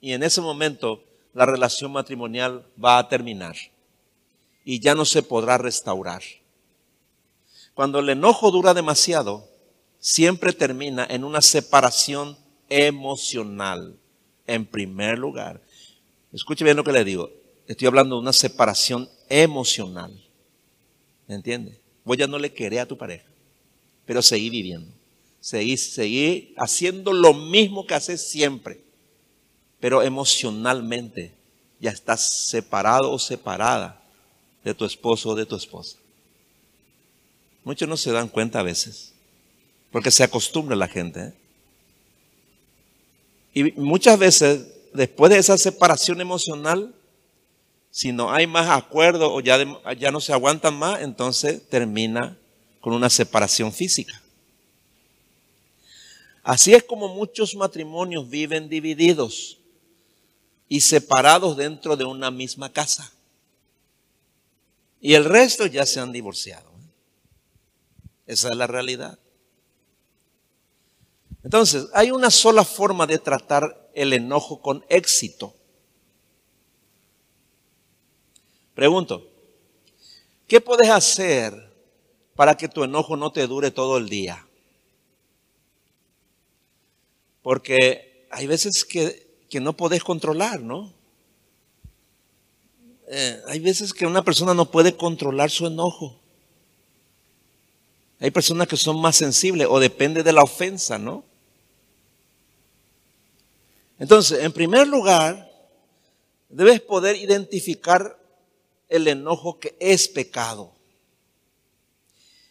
y 0.00 0.12
en 0.12 0.22
ese 0.22 0.40
momento 0.40 1.02
la 1.32 1.46
relación 1.46 1.90
matrimonial 1.90 2.64
va 2.82 2.98
a 2.98 3.08
terminar. 3.08 3.56
y 4.64 4.78
ya 4.78 4.94
no 4.94 5.04
se 5.04 5.24
podrá 5.24 5.58
restaurar. 5.58 6.22
Cuando 7.74 7.98
el 7.98 8.08
enojo 8.08 8.52
dura 8.52 8.72
demasiado, 8.72 9.48
siempre 9.98 10.52
termina 10.52 11.04
en 11.10 11.24
una 11.24 11.42
separación 11.42 12.38
emocional, 12.68 13.98
en 14.46 14.64
primer 14.64 15.18
lugar. 15.18 15.60
Escuche 16.32 16.62
bien 16.62 16.76
lo 16.76 16.84
que 16.84 16.92
le 16.92 17.02
digo. 17.02 17.43
Estoy 17.66 17.86
hablando 17.86 18.16
de 18.16 18.22
una 18.22 18.32
separación 18.32 19.08
emocional. 19.28 20.12
¿Me 21.26 21.34
entiende? 21.34 21.80
Vos 22.04 22.16
ya 22.16 22.26
no 22.26 22.38
le 22.38 22.52
querés 22.52 22.80
a 22.80 22.86
tu 22.86 22.98
pareja, 22.98 23.24
pero 24.04 24.20
seguí 24.20 24.50
viviendo. 24.50 24.92
Seguí, 25.40 25.76
seguí 25.76 26.54
haciendo 26.56 27.12
lo 27.12 27.34
mismo 27.34 27.86
que 27.86 27.94
haces 27.94 28.26
siempre, 28.26 28.80
pero 29.80 30.02
emocionalmente 30.02 31.34
ya 31.80 31.90
estás 31.90 32.22
separado 32.48 33.10
o 33.10 33.18
separada 33.18 34.02
de 34.62 34.74
tu 34.74 34.84
esposo 34.84 35.30
o 35.30 35.34
de 35.34 35.44
tu 35.44 35.56
esposa. 35.56 35.98
Muchos 37.62 37.88
no 37.88 37.96
se 37.96 38.12
dan 38.12 38.28
cuenta 38.28 38.60
a 38.60 38.62
veces, 38.62 39.12
porque 39.90 40.10
se 40.10 40.24
acostumbra 40.24 40.76
la 40.76 40.88
gente. 40.88 41.20
¿eh? 41.20 41.32
Y 43.54 43.72
muchas 43.72 44.18
veces, 44.18 44.66
después 44.92 45.30
de 45.30 45.38
esa 45.38 45.56
separación 45.56 46.20
emocional, 46.20 46.94
si 47.94 48.10
no 48.10 48.32
hay 48.32 48.48
más 48.48 48.70
acuerdo 48.70 49.32
o 49.32 49.38
ya, 49.38 49.56
ya 49.96 50.10
no 50.10 50.20
se 50.20 50.32
aguantan 50.32 50.74
más, 50.74 51.00
entonces 51.00 51.62
termina 51.68 52.36
con 52.80 52.92
una 52.92 53.08
separación 53.08 53.72
física. 53.72 54.20
Así 56.42 56.74
es 56.74 56.82
como 56.82 57.06
muchos 57.06 57.54
matrimonios 57.54 58.28
viven 58.28 58.68
divididos 58.68 59.58
y 60.68 60.80
separados 60.80 61.56
dentro 61.56 61.96
de 61.96 62.04
una 62.04 62.32
misma 62.32 62.72
casa. 62.72 63.12
Y 65.00 65.14
el 65.14 65.24
resto 65.24 65.64
ya 65.66 65.86
se 65.86 66.00
han 66.00 66.10
divorciado. 66.10 66.68
Esa 68.26 68.48
es 68.48 68.56
la 68.56 68.66
realidad. 68.66 69.20
Entonces, 71.44 71.86
hay 71.94 72.10
una 72.10 72.32
sola 72.32 72.64
forma 72.64 73.06
de 73.06 73.18
tratar 73.18 73.88
el 73.94 74.12
enojo 74.14 74.60
con 74.60 74.84
éxito. 74.88 75.54
Pregunto, 78.74 79.30
¿qué 80.48 80.60
puedes 80.60 80.90
hacer 80.90 81.72
para 82.34 82.56
que 82.56 82.68
tu 82.68 82.82
enojo 82.82 83.16
no 83.16 83.30
te 83.30 83.46
dure 83.46 83.70
todo 83.70 83.96
el 83.98 84.08
día? 84.08 84.44
Porque 87.42 88.26
hay 88.30 88.46
veces 88.46 88.84
que, 88.84 89.22
no 89.60 89.76
podés 89.76 90.02
controlar, 90.02 90.60
¿no? 90.60 90.92
Eh, 93.06 93.40
hay 93.46 93.60
veces 93.60 93.92
que 93.92 94.04
una 94.04 94.24
persona 94.24 94.52
no 94.52 94.68
puede 94.68 94.96
controlar 94.96 95.48
su 95.48 95.68
enojo. 95.68 96.18
Hay 98.18 98.32
personas 98.32 98.66
que 98.66 98.76
son 98.76 99.00
más 99.00 99.14
sensibles 99.14 99.68
o 99.70 99.78
depende 99.78 100.24
de 100.24 100.32
la 100.32 100.42
ofensa, 100.42 100.98
¿no? 100.98 101.22
Entonces, 104.00 104.42
en 104.42 104.50
primer 104.50 104.88
lugar, 104.88 105.48
debes 106.48 106.80
poder 106.80 107.14
identificar 107.14 108.23
el 108.88 109.08
enojo 109.08 109.58
que 109.58 109.76
es 109.80 110.08
pecado. 110.08 110.72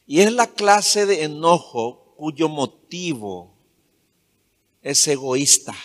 Y 0.06 0.22
es 0.22 0.32
la 0.32 0.48
clase 0.48 1.06
de 1.06 1.24
enojo 1.24 2.13
cuyo 2.18 2.50
motivo 2.50 3.54
es 4.82 5.08
egoísta 5.08 5.75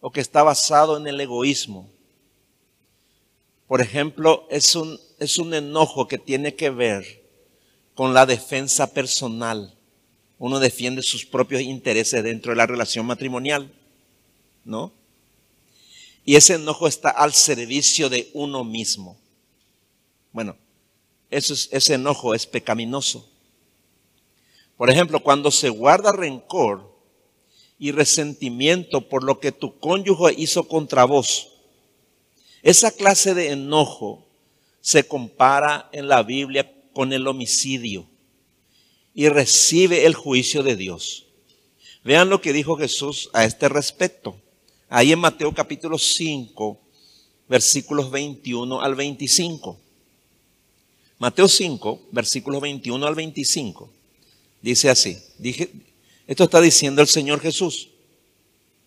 o 0.00 0.10
que 0.10 0.20
está 0.20 0.42
basado 0.42 0.96
en 0.96 1.06
el 1.06 1.20
egoísmo. 1.20 1.90
Por 3.66 3.80
ejemplo, 3.80 4.46
es 4.50 4.74
un, 4.76 5.00
es 5.18 5.38
un 5.38 5.54
enojo 5.54 6.06
que 6.06 6.18
tiene 6.18 6.54
que 6.54 6.70
ver 6.70 7.24
con 7.94 8.12
la 8.14 8.26
defensa 8.26 8.92
personal. 8.92 9.74
Uno 10.38 10.60
defiende 10.60 11.02
sus 11.02 11.24
propios 11.24 11.62
intereses 11.62 12.22
dentro 12.22 12.52
de 12.52 12.56
la 12.56 12.66
relación 12.66 13.06
matrimonial, 13.06 13.72
¿no? 14.64 14.92
Y 16.24 16.36
ese 16.36 16.54
enojo 16.54 16.88
está 16.88 17.10
al 17.10 17.34
servicio 17.34 18.08
de 18.08 18.30
uno 18.32 18.64
mismo. 18.64 19.18
Bueno, 20.32 20.56
ese 21.30 21.94
enojo 21.94 22.34
es 22.34 22.46
pecaminoso. 22.46 23.28
Por 24.76 24.90
ejemplo, 24.90 25.20
cuando 25.20 25.50
se 25.50 25.68
guarda 25.68 26.12
rencor 26.12 26.92
y 27.78 27.92
resentimiento 27.92 29.08
por 29.08 29.22
lo 29.22 29.38
que 29.38 29.52
tu 29.52 29.78
cónyuge 29.78 30.34
hizo 30.36 30.66
contra 30.66 31.04
vos, 31.04 31.50
esa 32.62 32.90
clase 32.90 33.34
de 33.34 33.50
enojo 33.50 34.26
se 34.80 35.06
compara 35.06 35.88
en 35.92 36.08
la 36.08 36.22
Biblia 36.22 36.72
con 36.92 37.12
el 37.12 37.26
homicidio 37.26 38.06
y 39.12 39.28
recibe 39.28 40.06
el 40.06 40.14
juicio 40.14 40.62
de 40.62 40.76
Dios. 40.76 41.26
Vean 42.02 42.28
lo 42.28 42.40
que 42.40 42.52
dijo 42.52 42.76
Jesús 42.76 43.30
a 43.32 43.44
este 43.44 43.68
respecto. 43.68 44.40
Ahí 44.88 45.12
en 45.12 45.18
Mateo 45.18 45.52
capítulo 45.54 45.98
5, 45.98 46.78
versículos 47.48 48.10
21 48.10 48.80
al 48.80 48.94
25. 48.94 49.78
Mateo 51.18 51.48
5, 51.48 52.02
versículos 52.12 52.60
21 52.60 53.06
al 53.06 53.14
25. 53.14 53.90
Dice 54.60 54.90
así. 54.90 55.18
Dije, 55.38 55.70
esto 56.26 56.44
está 56.44 56.60
diciendo 56.60 57.02
el 57.02 57.08
Señor 57.08 57.40
Jesús. 57.40 57.88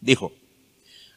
Dijo, 0.02 0.32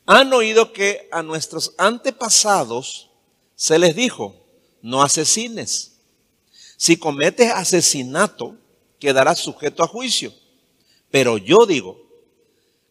han 0.07 0.33
oído 0.33 0.73
que 0.73 1.09
a 1.13 1.23
nuestros 1.23 1.75
antepasados 1.79 3.11
se 3.55 3.79
les 3.79 3.95
dijo, 3.95 4.35
no 4.83 5.03
asesines. 5.03 5.93
Si 6.77 6.97
cometes 6.97 7.51
asesinato, 7.51 8.57
quedarás 8.99 9.39
sujeto 9.39 9.83
a 9.83 9.87
juicio. 9.87 10.33
Pero 11.11 11.37
yo 11.37 11.67
digo, 11.67 12.10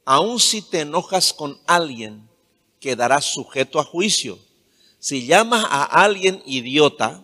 aun 0.10 0.40
si 0.40 0.64
te 0.64 0.80
enojas 0.80 1.34
con 1.34 1.60
alguien, 1.68 2.28
quedarás 2.80 3.26
sujeto 3.26 3.80
a 3.80 3.84
juicio. 3.84 4.40
Si 4.98 5.28
llamas 5.28 5.64
a 5.70 5.84
alguien 5.84 6.42
idiota, 6.48 7.24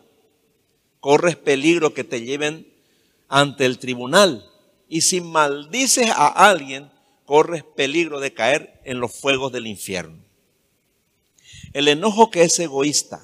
corres 0.99 1.35
peligro 1.35 1.95
que 1.95 2.03
te 2.03 2.21
lleven 2.21 2.71
ante 3.27 3.65
el 3.65 3.79
tribunal. 3.79 4.47
Y 4.87 5.01
si 5.01 5.19
maldices 5.19 6.11
a 6.11 6.27
alguien, 6.27 6.91
corres 7.25 7.63
peligro 7.63 8.19
de 8.19 8.35
caer 8.35 8.79
en 8.85 8.99
los 8.99 9.15
fuegos 9.15 9.51
del 9.51 9.65
infierno. 9.65 10.23
El 11.73 11.87
enojo 11.87 12.29
que 12.29 12.43
es 12.43 12.59
egoísta, 12.59 13.19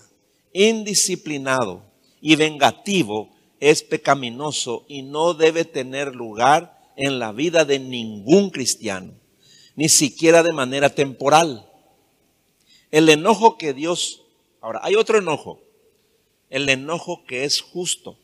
indisciplinado, 0.54 1.86
y 2.20 2.36
vengativo 2.36 3.30
es 3.60 3.84
pecaminoso 3.84 4.86
y 4.88 5.04
no 5.04 5.36
debe 5.36 5.66
tener 5.66 6.16
lugar 6.16 6.82
en 6.96 7.20
la 7.20 7.32
vida 7.32 7.64
de 7.64 7.78
ningún 7.78 8.50
cristiano, 8.50 9.21
ni 9.82 9.90
siquiera 9.90 10.44
de 10.44 10.54
manera 10.54 10.94
temporal. 10.94 11.68
El 12.92 13.10
enojo 13.10 13.58
que 13.58 13.74
Dios... 13.74 14.22
Ahora, 14.62 14.80
hay 14.84 14.96
otro 14.96 15.18
enojo, 15.18 15.60
el 16.52 16.70
enojo 16.70 17.26
que 17.26 17.46
es 17.46 17.62
justo. 17.62 18.16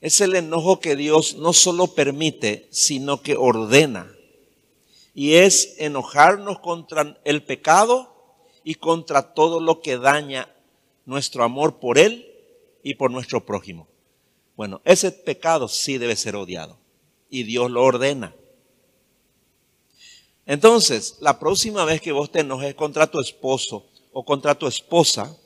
Es 0.00 0.20
el 0.20 0.34
enojo 0.34 0.80
que 0.80 0.96
Dios 0.96 1.36
no 1.36 1.52
solo 1.52 1.86
permite, 1.86 2.66
sino 2.72 3.22
que 3.22 3.36
ordena. 3.36 4.12
Y 5.14 5.34
es 5.34 5.76
enojarnos 5.78 6.58
contra 6.58 7.20
el 7.22 7.44
pecado 7.44 8.12
y 8.64 8.74
contra 8.74 9.34
todo 9.34 9.60
lo 9.60 9.82
que 9.82 9.98
daña 9.98 10.52
nuestro 11.06 11.44
amor 11.44 11.78
por 11.78 11.96
Él 11.96 12.28
y 12.82 12.94
por 12.96 13.12
nuestro 13.12 13.46
prójimo. 13.46 13.86
Bueno, 14.56 14.80
ese 14.84 15.12
pecado 15.12 15.68
sí 15.68 15.96
debe 15.96 16.16
ser 16.16 16.34
odiado 16.34 16.76
y 17.30 17.44
Dios 17.44 17.70
lo 17.70 17.84
ordena. 17.84 18.34
Entonces, 20.46 21.16
la 21.20 21.38
próxima 21.38 21.84
vez 21.84 22.00
que 22.00 22.12
vos 22.12 22.30
te 22.30 22.40
enojes 22.40 22.74
contra 22.74 23.06
tu 23.06 23.20
esposo 23.20 23.86
o 24.12 24.24
contra 24.24 24.54
tu 24.54 24.66
esposa, 24.66 25.36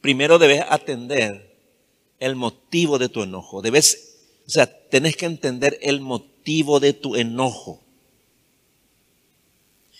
primero 0.00 0.38
debes 0.38 0.64
atender 0.68 1.56
el 2.18 2.36
motivo 2.36 2.98
de 2.98 3.08
tu 3.08 3.22
enojo. 3.22 3.62
Debes, 3.62 4.16
o 4.46 4.50
sea, 4.50 4.66
tenés 4.88 5.16
que 5.16 5.26
entender 5.26 5.78
el 5.82 6.00
motivo 6.00 6.80
de 6.80 6.92
tu 6.92 7.16
enojo. 7.16 7.80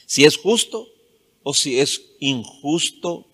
Si 0.07 0.25
es 0.25 0.37
justo 0.37 0.89
o 1.43 1.55
si 1.55 1.81
es 1.81 2.03
injusto 2.21 3.27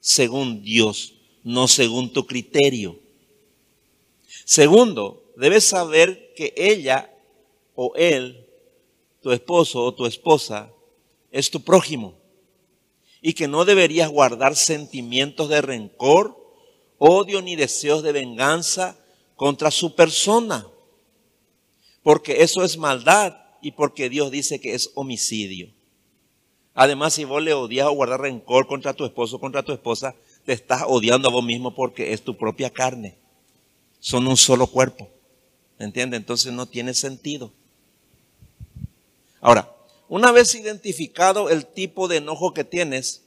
según 0.00 0.62
Dios 0.62 1.14
no 1.44 1.68
según 1.68 2.12
tu 2.12 2.26
criterio. 2.26 2.98
Segundo, 4.44 5.22
debes 5.36 5.64
saber 5.64 6.32
que 6.34 6.52
ella 6.56 7.14
o 7.76 7.92
él, 7.94 8.43
tu 9.24 9.32
esposo 9.32 9.82
o 9.82 9.94
tu 9.94 10.04
esposa, 10.04 10.70
es 11.30 11.50
tu 11.50 11.62
prójimo 11.62 12.14
y 13.22 13.32
que 13.32 13.48
no 13.48 13.64
deberías 13.64 14.10
guardar 14.10 14.54
sentimientos 14.54 15.48
de 15.48 15.62
rencor, 15.62 16.36
odio 16.98 17.40
ni 17.40 17.56
deseos 17.56 18.02
de 18.02 18.12
venganza 18.12 18.98
contra 19.34 19.70
su 19.70 19.94
persona, 19.94 20.66
porque 22.02 22.42
eso 22.42 22.62
es 22.64 22.76
maldad 22.76 23.34
y 23.62 23.70
porque 23.72 24.10
Dios 24.10 24.30
dice 24.30 24.60
que 24.60 24.74
es 24.74 24.90
homicidio. 24.94 25.72
Además, 26.74 27.14
si 27.14 27.24
vos 27.24 27.42
le 27.42 27.54
odias 27.54 27.86
o 27.86 27.92
guardar 27.92 28.20
rencor 28.20 28.66
contra 28.66 28.92
tu 28.92 29.06
esposo 29.06 29.40
contra 29.40 29.62
tu 29.62 29.72
esposa, 29.72 30.14
te 30.44 30.52
estás 30.52 30.82
odiando 30.86 31.28
a 31.28 31.32
vos 31.32 31.42
mismo 31.42 31.74
porque 31.74 32.12
es 32.12 32.20
tu 32.20 32.36
propia 32.36 32.68
carne. 32.68 33.16
Son 34.00 34.26
un 34.26 34.36
solo 34.36 34.66
cuerpo. 34.66 35.08
¿Me 35.78 35.86
entiendes? 35.86 36.20
Entonces 36.20 36.52
no 36.52 36.66
tiene 36.66 36.92
sentido. 36.92 37.54
Ahora, 39.44 39.76
una 40.08 40.32
vez 40.32 40.54
identificado 40.54 41.50
el 41.50 41.66
tipo 41.66 42.08
de 42.08 42.16
enojo 42.16 42.54
que 42.54 42.64
tienes, 42.64 43.24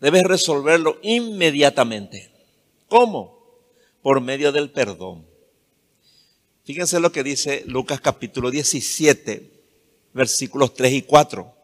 debes 0.00 0.22
resolverlo 0.22 0.98
inmediatamente. 1.02 2.32
¿Cómo? 2.88 3.38
Por 4.00 4.22
medio 4.22 4.52
del 4.52 4.70
perdón. 4.70 5.26
Fíjense 6.64 6.98
lo 6.98 7.12
que 7.12 7.22
dice 7.22 7.62
Lucas 7.66 8.00
capítulo 8.00 8.50
17, 8.50 9.52
versículos 10.14 10.72
3 10.72 10.94
y 10.94 11.02
4. 11.02 11.54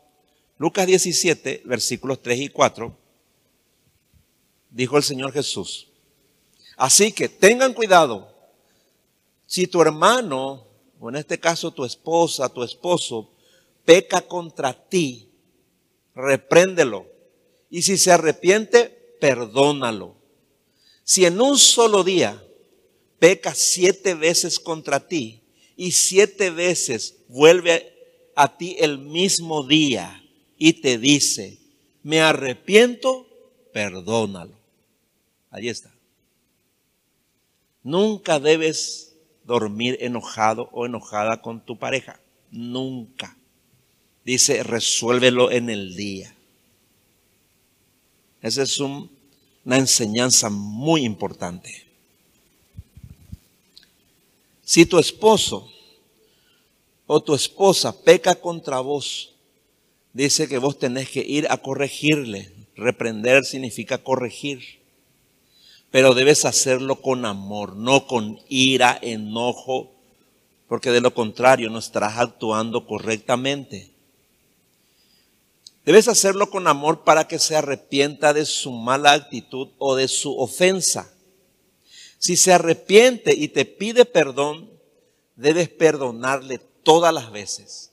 Lucas 0.58 0.86
17, 0.86 1.62
versículos 1.64 2.20
3 2.20 2.40
y 2.40 2.48
4, 2.50 2.94
dijo 4.68 4.98
el 4.98 5.02
Señor 5.02 5.32
Jesús. 5.32 5.88
Así 6.76 7.12
que 7.12 7.30
tengan 7.30 7.72
cuidado. 7.72 8.30
Si 9.46 9.66
tu 9.66 9.80
hermano, 9.80 10.66
o 11.00 11.08
en 11.08 11.16
este 11.16 11.40
caso 11.40 11.70
tu 11.70 11.86
esposa, 11.86 12.50
tu 12.50 12.62
esposo, 12.62 13.30
peca 13.84 14.22
contra 14.22 14.88
ti, 14.88 15.30
repréndelo. 16.14 17.06
Y 17.70 17.82
si 17.82 17.98
se 17.98 18.12
arrepiente, 18.12 19.16
perdónalo. 19.20 20.16
Si 21.02 21.24
en 21.26 21.40
un 21.40 21.58
solo 21.58 22.04
día 22.04 22.42
peca 23.18 23.54
siete 23.54 24.14
veces 24.14 24.58
contra 24.58 25.06
ti 25.06 25.42
y 25.76 25.92
siete 25.92 26.50
veces 26.50 27.16
vuelve 27.28 27.92
a 28.34 28.56
ti 28.56 28.76
el 28.80 28.98
mismo 28.98 29.66
día 29.66 30.22
y 30.56 30.74
te 30.74 30.98
dice, 30.98 31.58
me 32.02 32.20
arrepiento, 32.20 33.26
perdónalo. 33.72 34.58
Ahí 35.50 35.68
está. 35.68 35.94
Nunca 37.82 38.40
debes 38.40 39.14
dormir 39.44 39.98
enojado 40.00 40.70
o 40.72 40.86
enojada 40.86 41.42
con 41.42 41.64
tu 41.64 41.78
pareja. 41.78 42.20
Nunca. 42.50 43.36
Dice, 44.24 44.62
resuélvelo 44.62 45.50
en 45.50 45.68
el 45.68 45.96
día. 45.96 46.34
Esa 48.40 48.62
es 48.62 48.78
una 48.78 49.78
enseñanza 49.78 50.50
muy 50.50 51.04
importante. 51.04 51.84
Si 54.64 54.86
tu 54.86 54.98
esposo 54.98 55.70
o 57.06 57.22
tu 57.22 57.34
esposa 57.34 58.02
peca 58.02 58.34
contra 58.34 58.80
vos, 58.80 59.34
dice 60.14 60.48
que 60.48 60.58
vos 60.58 60.78
tenés 60.78 61.10
que 61.10 61.20
ir 61.20 61.46
a 61.50 61.58
corregirle. 61.58 62.50
Reprender 62.76 63.44
significa 63.44 63.98
corregir. 63.98 64.80
Pero 65.90 66.14
debes 66.14 66.44
hacerlo 66.44 67.00
con 67.00 67.24
amor, 67.24 67.76
no 67.76 68.06
con 68.06 68.40
ira, 68.48 68.98
enojo, 69.00 69.92
porque 70.66 70.90
de 70.90 71.00
lo 71.00 71.14
contrario 71.14 71.70
no 71.70 71.78
estarás 71.78 72.18
actuando 72.18 72.86
correctamente. 72.86 73.93
Debes 75.84 76.08
hacerlo 76.08 76.48
con 76.50 76.66
amor 76.66 77.04
para 77.04 77.28
que 77.28 77.38
se 77.38 77.56
arrepienta 77.56 78.32
de 78.32 78.46
su 78.46 78.72
mala 78.72 79.12
actitud 79.12 79.68
o 79.78 79.96
de 79.96 80.08
su 80.08 80.38
ofensa. 80.38 81.12
Si 82.18 82.36
se 82.36 82.54
arrepiente 82.54 83.34
y 83.34 83.48
te 83.48 83.66
pide 83.66 84.06
perdón, 84.06 84.70
debes 85.36 85.68
perdonarle 85.68 86.58
todas 86.58 87.12
las 87.12 87.30
veces. 87.30 87.92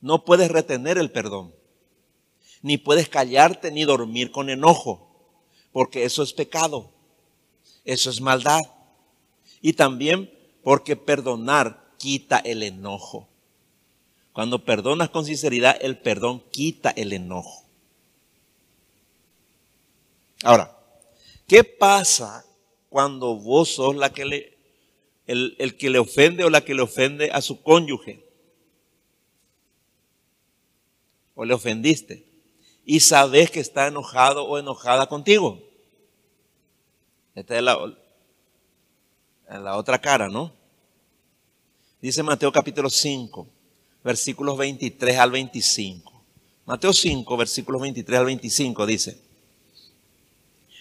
No 0.00 0.24
puedes 0.24 0.50
retener 0.50 0.96
el 0.96 1.10
perdón. 1.10 1.54
Ni 2.62 2.78
puedes 2.78 3.10
callarte 3.10 3.70
ni 3.70 3.84
dormir 3.84 4.30
con 4.30 4.48
enojo, 4.48 5.34
porque 5.72 6.04
eso 6.04 6.22
es 6.22 6.32
pecado. 6.32 6.90
Eso 7.84 8.08
es 8.08 8.22
maldad. 8.22 8.60
Y 9.60 9.74
también 9.74 10.32
porque 10.62 10.96
perdonar 10.96 11.92
quita 11.98 12.38
el 12.38 12.62
enojo. 12.62 13.29
Cuando 14.32 14.64
perdonas 14.64 15.10
con 15.10 15.24
sinceridad, 15.24 15.76
el 15.80 15.98
perdón 15.98 16.42
quita 16.50 16.90
el 16.90 17.12
enojo. 17.12 17.64
Ahora, 20.42 20.76
¿qué 21.46 21.64
pasa 21.64 22.44
cuando 22.90 23.36
vos 23.36 23.68
sos 23.74 23.96
la 23.96 24.12
que 24.12 24.24
le, 24.24 24.58
el, 25.26 25.54
el 25.58 25.76
que 25.76 25.88
le 25.88 26.00
ofende 26.00 26.44
o 26.44 26.50
la 26.50 26.62
que 26.64 26.74
le 26.74 26.82
ofende 26.82 27.30
a 27.30 27.40
su 27.40 27.62
cónyuge. 27.62 28.26
O 31.36 31.44
le 31.44 31.54
ofendiste. 31.54 32.26
Y 32.84 32.98
sabes 32.98 33.50
que 33.50 33.60
está 33.60 33.86
enojado 33.86 34.44
o 34.44 34.58
enojada 34.58 35.06
contigo. 35.08 35.62
Esta 37.36 37.56
es 37.56 37.62
la, 37.62 37.78
la 39.48 39.76
otra 39.76 40.00
cara, 40.00 40.28
¿no? 40.28 40.52
Dice 42.02 42.24
Mateo 42.24 42.50
capítulo 42.50 42.90
5, 42.90 43.46
versículos 44.04 44.56
23 44.58 45.18
al 45.18 45.30
25. 45.30 46.10
Mateo 46.66 46.92
5, 46.92 47.36
versículos 47.36 47.82
23 47.82 48.18
al 48.18 48.26
25 48.26 48.86
dice. 48.86 49.18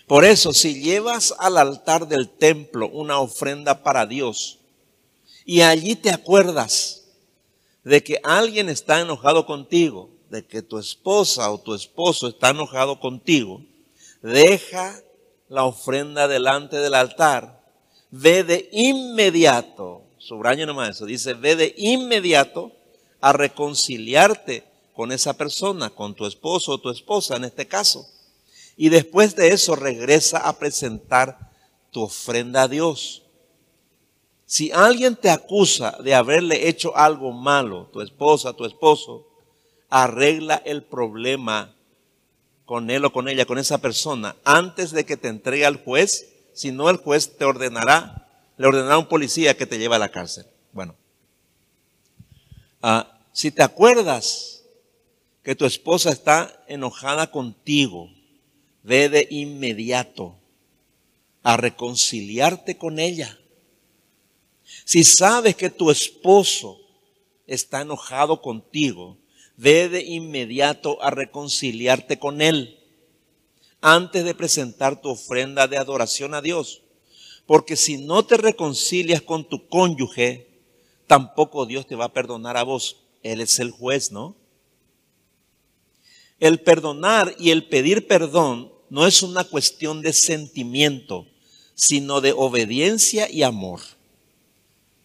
Por 0.07 0.25
eso, 0.25 0.53
si 0.53 0.81
llevas 0.81 1.35
al 1.37 1.57
altar 1.57 2.07
del 2.07 2.29
templo 2.29 2.89
una 2.89 3.19
ofrenda 3.19 3.83
para 3.83 4.05
Dios 4.05 4.57
y 5.45 5.61
allí 5.61 5.95
te 5.95 6.09
acuerdas 6.09 7.03
de 7.83 8.03
que 8.03 8.19
alguien 8.23 8.69
está 8.69 8.99
enojado 8.99 9.45
contigo, 9.45 10.09
de 10.29 10.45
que 10.45 10.61
tu 10.61 10.77
esposa 10.77 11.51
o 11.51 11.59
tu 11.59 11.73
esposo 11.73 12.27
está 12.27 12.49
enojado 12.49 12.99
contigo, 12.99 13.61
deja 14.21 15.01
la 15.47 15.65
ofrenda 15.65 16.27
delante 16.27 16.77
del 16.77 16.93
altar, 16.93 17.63
ve 18.11 18.43
de 18.43 18.69
inmediato, 18.71 20.03
subrayo 20.17 20.65
nomás 20.65 20.89
eso, 20.89 21.05
dice, 21.05 21.33
ve 21.33 21.55
de 21.55 21.73
inmediato 21.77 22.71
a 23.21 23.33
reconciliarte 23.33 24.63
con 24.93 25.11
esa 25.11 25.33
persona, 25.33 25.89
con 25.89 26.13
tu 26.13 26.25
esposo 26.25 26.73
o 26.73 26.77
tu 26.77 26.89
esposa 26.89 27.35
en 27.35 27.45
este 27.45 27.67
caso 27.67 28.07
y 28.81 28.87
después 28.87 29.35
de 29.35 29.49
eso 29.49 29.75
regresa 29.75 30.37
a 30.37 30.57
presentar 30.57 31.51
tu 31.91 32.01
ofrenda 32.01 32.61
a 32.61 32.67
Dios. 32.69 33.23
Si 34.45 34.71
alguien 34.71 35.17
te 35.17 35.29
acusa 35.29 35.97
de 36.01 36.15
haberle 36.15 36.69
hecho 36.69 36.95
algo 36.95 37.33
malo, 37.33 37.89
tu 37.91 37.99
esposa, 37.99 38.53
tu 38.53 38.63
esposo, 38.63 39.27
arregla 39.89 40.61
el 40.63 40.81
problema 40.83 41.75
con 42.63 42.89
él 42.89 43.03
o 43.03 43.11
con 43.11 43.27
ella, 43.27 43.45
con 43.45 43.57
esa 43.57 43.79
persona, 43.79 44.37
antes 44.45 44.91
de 44.91 45.05
que 45.05 45.17
te 45.17 45.27
entregue 45.27 45.65
al 45.65 45.83
juez, 45.83 46.29
si 46.53 46.71
no 46.71 46.89
el 46.89 46.95
juez 46.95 47.35
te 47.37 47.43
ordenará, 47.43 48.29
le 48.55 48.65
ordenará 48.65 48.93
a 48.93 48.99
un 48.99 49.09
policía 49.09 49.57
que 49.57 49.65
te 49.65 49.77
lleve 49.77 49.97
a 49.97 49.99
la 49.99 50.09
cárcel. 50.09 50.45
Ah, 52.81 53.19
si 53.33 53.51
te 53.51 53.61
acuerdas 53.61 54.63
que 55.43 55.55
tu 55.55 55.65
esposa 55.65 56.11
está 56.11 56.63
enojada 56.67 57.31
contigo, 57.31 58.09
ve 58.83 59.09
de 59.09 59.27
inmediato 59.29 60.37
a 61.43 61.57
reconciliarte 61.57 62.77
con 62.77 62.99
ella. 62.99 63.37
Si 64.85 65.03
sabes 65.03 65.55
que 65.55 65.69
tu 65.69 65.91
esposo 65.91 66.79
está 67.47 67.81
enojado 67.81 68.41
contigo, 68.41 69.17
ve 69.57 69.89
de 69.89 70.01
inmediato 70.01 71.01
a 71.01 71.09
reconciliarte 71.09 72.19
con 72.19 72.41
él 72.41 72.79
antes 73.81 74.23
de 74.23 74.35
presentar 74.35 75.01
tu 75.01 75.09
ofrenda 75.09 75.67
de 75.67 75.77
adoración 75.77 76.33
a 76.33 76.41
Dios. 76.41 76.81
Porque 77.45 77.75
si 77.75 77.97
no 77.97 78.25
te 78.25 78.37
reconcilias 78.37 79.21
con 79.21 79.47
tu 79.47 79.67
cónyuge, 79.67 80.48
tampoco 81.09 81.65
Dios 81.65 81.87
te 81.87 81.95
va 81.95 82.05
a 82.05 82.13
perdonar 82.13 82.55
a 82.55 82.61
vos. 82.61 82.97
Él 83.23 83.41
es 83.41 83.57
el 83.57 83.71
juez, 83.71 84.11
¿no? 84.11 84.35
El 86.39 86.61
perdonar 86.61 87.33
y 87.39 87.49
el 87.49 87.67
pedir 87.67 88.07
perdón 88.07 88.71
no 88.91 89.07
es 89.07 89.23
una 89.23 89.43
cuestión 89.43 90.03
de 90.03 90.13
sentimiento, 90.13 91.25
sino 91.73 92.21
de 92.21 92.31
obediencia 92.31 93.27
y 93.27 93.41
amor. 93.41 93.81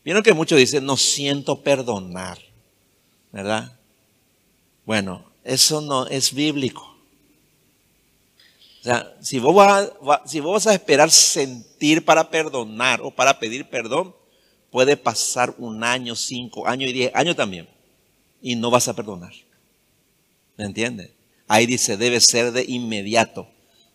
Vieron 0.05 0.23
que 0.23 0.35
muchos 0.35 0.59
dicen, 0.59 0.85
no 0.85 0.99
siento 0.99 1.63
perdonar, 1.63 2.39
¿verdad? 3.33 3.81
Bueno, 4.85 5.25
eso 5.43 5.81
no 5.81 6.07
es 6.07 6.35
bíblico. 6.35 6.83
O 8.81 8.85
sea, 8.85 9.17
si 9.23 9.39
vos, 9.39 9.55
vas, 9.55 9.91
si 10.27 10.41
vos 10.41 10.53
vas 10.53 10.67
a 10.67 10.75
esperar 10.75 11.11
sentir 11.11 12.05
para 12.05 12.29
perdonar 12.29 13.01
o 13.01 13.11
para 13.11 13.39
pedir 13.39 13.71
perdón, 13.71 14.15
puede 14.75 14.97
pasar 14.97 15.55
un 15.59 15.85
año, 15.85 16.17
cinco 16.17 16.67
años 16.67 16.91
y 16.91 16.93
diez 16.93 17.15
años 17.15 17.37
también. 17.37 17.69
Y 18.43 18.57
no 18.57 18.73
vas 18.73 18.89
a 18.89 18.97
perdonar. 18.97 19.33
¿Me 20.57 20.65
entiendes? 20.65 21.13
Ahí 21.47 21.65
dice, 21.65 21.97
debe 21.97 22.19
ser 22.21 22.51
de 22.51 22.65
inmediato. 22.67 23.47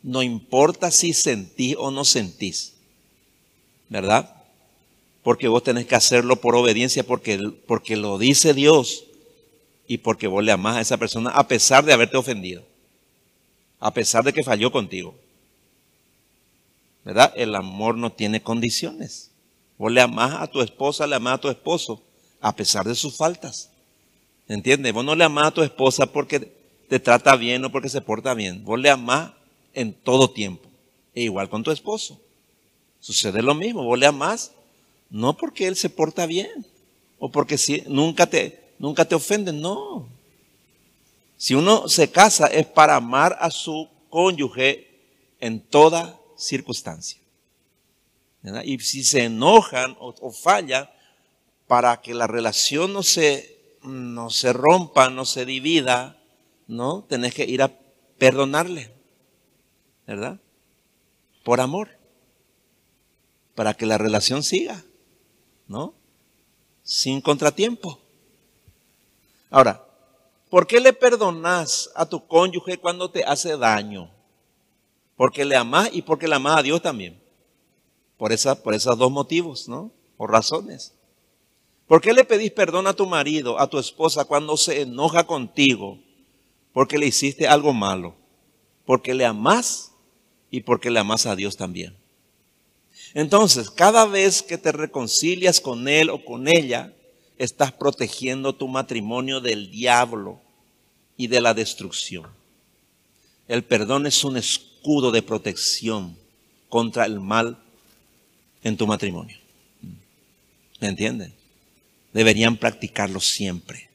No 0.03 0.23
importa 0.23 0.89
si 0.89 1.11
sentís 1.11 1.75
o 1.77 1.91
no 1.91 2.05
sentís. 2.05 2.75
¿Verdad? 3.89 4.33
Porque 5.21 5.49
vos 5.49 5.63
tenés 5.63 5.85
que 5.85 5.95
hacerlo 5.95 6.37
por 6.37 6.55
obediencia, 6.55 7.03
porque, 7.03 7.37
porque 7.67 7.97
lo 7.97 8.17
dice 8.17 8.53
Dios 8.53 9.03
y 9.85 9.97
porque 9.97 10.27
vos 10.27 10.45
le 10.45 10.53
amás 10.53 10.77
a 10.77 10.81
esa 10.81 10.95
persona 10.95 11.29
a 11.31 11.45
pesar 11.45 11.83
de 11.83 11.91
haberte 11.91 12.15
ofendido. 12.15 12.63
A 13.81 13.93
pesar 13.93 14.23
de 14.23 14.31
que 14.31 14.45
falló 14.45 14.71
contigo. 14.71 15.13
¿verdad? 17.03 17.33
El 17.35 17.53
amor 17.55 17.97
no 17.97 18.13
tiene 18.13 18.41
condiciones. 18.41 19.28
Vos 19.79 19.91
le 19.93 20.01
amás 20.01 20.35
a 20.41 20.47
tu 20.47 20.61
esposa, 20.61 21.07
le 21.07 21.15
amás 21.15 21.35
a 21.35 21.37
tu 21.37 21.49
esposo, 21.49 22.03
a 22.41 22.53
pesar 22.53 22.85
de 22.85 22.95
sus 22.95 23.15
faltas. 23.15 23.71
¿Entiendes? 24.49 24.91
Vos 24.91 25.05
no 25.05 25.15
le 25.15 25.23
amás 25.23 25.47
a 25.47 25.51
tu 25.51 25.61
esposa 25.63 26.05
porque 26.05 26.51
te 26.89 26.99
trata 26.99 27.37
bien 27.37 27.63
o 27.63 27.71
porque 27.71 27.87
se 27.87 28.01
porta 28.01 28.33
bien. 28.33 28.65
Vos 28.65 28.77
le 28.77 28.89
amás 28.89 29.31
en 29.73 29.93
todo 29.93 30.31
tiempo. 30.31 30.67
E 31.15 31.23
igual 31.23 31.49
con 31.49 31.63
tu 31.63 31.71
esposo. 31.71 32.19
Sucede 32.99 33.41
lo 33.41 33.55
mismo. 33.55 33.83
Vos 33.83 33.97
le 33.97 34.05
amás 34.05 34.51
no 35.09 35.37
porque 35.37 35.65
él 35.65 35.77
se 35.77 35.89
porta 35.89 36.25
bien 36.25 36.65
o 37.17 37.31
porque 37.31 37.57
si, 37.57 37.81
nunca, 37.87 38.27
te, 38.27 38.73
nunca 38.79 39.05
te 39.05 39.15
ofende. 39.15 39.53
No. 39.53 40.09
Si 41.37 41.55
uno 41.55 41.87
se 41.87 42.11
casa 42.11 42.47
es 42.47 42.65
para 42.65 42.97
amar 42.97 43.37
a 43.39 43.49
su 43.49 43.87
cónyuge 44.09 44.89
en 45.39 45.61
toda 45.61 46.19
circunstancia. 46.37 47.18
Y 48.63 48.80
si 48.80 49.04
se 49.04 49.25
enojan 49.25 49.95
o, 49.99 50.15
o 50.19 50.32
fallan, 50.32 50.89
para 51.67 52.02
que 52.02 52.13
la 52.13 52.25
relación 52.25 52.93
no 52.93 53.04
se, 53.04 53.78
no 53.84 54.32
se 54.32 54.54
rompa, 54.54 55.10
no 55.10 55.23
se 55.23 55.45
divida, 55.45 56.17
¿no? 56.67 57.04
Tenés 57.08 57.34
que 57.36 57.45
ir 57.45 57.62
a 57.62 57.71
perdonarle, 58.17 58.91
¿verdad? 60.08 60.39
Por 61.43 61.62
amor, 61.62 61.89
para 63.56 63.73
que 63.75 63.86
la 63.86 63.97
relación 63.97 64.41
siga, 64.41 64.84
¿no? 65.67 65.93
Sin 66.82 67.21
contratiempo. 67.21 67.99
Ahora, 69.49 69.86
¿por 70.49 70.65
qué 70.65 70.80
le 70.80 70.93
perdonas 70.93 71.91
a 71.95 72.08
tu 72.08 72.25
cónyuge 72.25 72.78
cuando 72.78 73.12
te 73.12 73.23
hace 73.23 73.58
daño? 73.58 74.10
Porque 75.15 75.45
le 75.45 75.56
amas 75.56 75.89
y 75.91 76.02
porque 76.02 76.28
le 76.28 76.36
amas 76.36 76.58
a 76.58 76.63
Dios 76.63 76.82
también. 76.82 77.21
Por, 78.19 78.34
esa, 78.34 78.62
por 78.62 78.75
esos 78.75 78.95
dos 78.97 79.10
motivos, 79.10 79.69
¿no? 79.69 79.91
O 80.17 80.27
razones. 80.27 80.93
¿Por 81.88 82.01
qué 82.01 82.13
le 82.13 82.25
pedís 82.25 82.51
perdón 82.51 82.86
a 82.86 82.93
tu 82.93 83.08
marido, 83.08 83.60
a 83.60 83.67
tu 83.67 83.79
esposa, 83.79 84.25
cuando 84.25 84.58
se 84.58 84.82
enoja 84.82 85.25
contigo? 85.25 85.97
Porque 86.73 86.99
le 86.99 87.08
hiciste 87.08 87.47
algo 87.47 87.73
malo. 87.73 88.13
Porque 88.86 89.13
le 89.13 89.25
amás 89.25 89.93
y 90.51 90.62
porque 90.62 90.91
le 90.91 90.99
amás 90.99 91.25
a 91.25 91.36
Dios 91.38 91.55
también. 91.55 91.95
Entonces, 93.13 93.69
cada 93.71 94.05
vez 94.05 94.43
que 94.43 94.58
te 94.58 94.73
reconcilias 94.73 95.62
con 95.62 95.88
él 95.88 96.10
o 96.10 96.23
con 96.25 96.47
ella, 96.47 96.93
estás 97.38 97.71
protegiendo 97.71 98.53
tu 98.53 98.67
matrimonio 98.67 99.39
del 99.39 99.71
diablo 99.71 100.41
y 101.15 101.27
de 101.27 101.39
la 101.39 101.53
destrucción. 101.53 102.27
El 103.47 103.63
perdón 103.63 104.05
es 104.05 104.23
un 104.25 104.36
escudo 104.36 105.12
de 105.12 105.23
protección 105.23 106.17
contra 106.67 107.05
el 107.05 107.21
mal 107.21 107.63
en 108.63 108.77
tu 108.77 108.87
matrimonio. 108.87 109.37
¿Me 110.79 110.87
entienden? 110.87 111.33
deberían 112.13 112.57
practicarlo 112.57 113.19
siempre. 113.19 113.89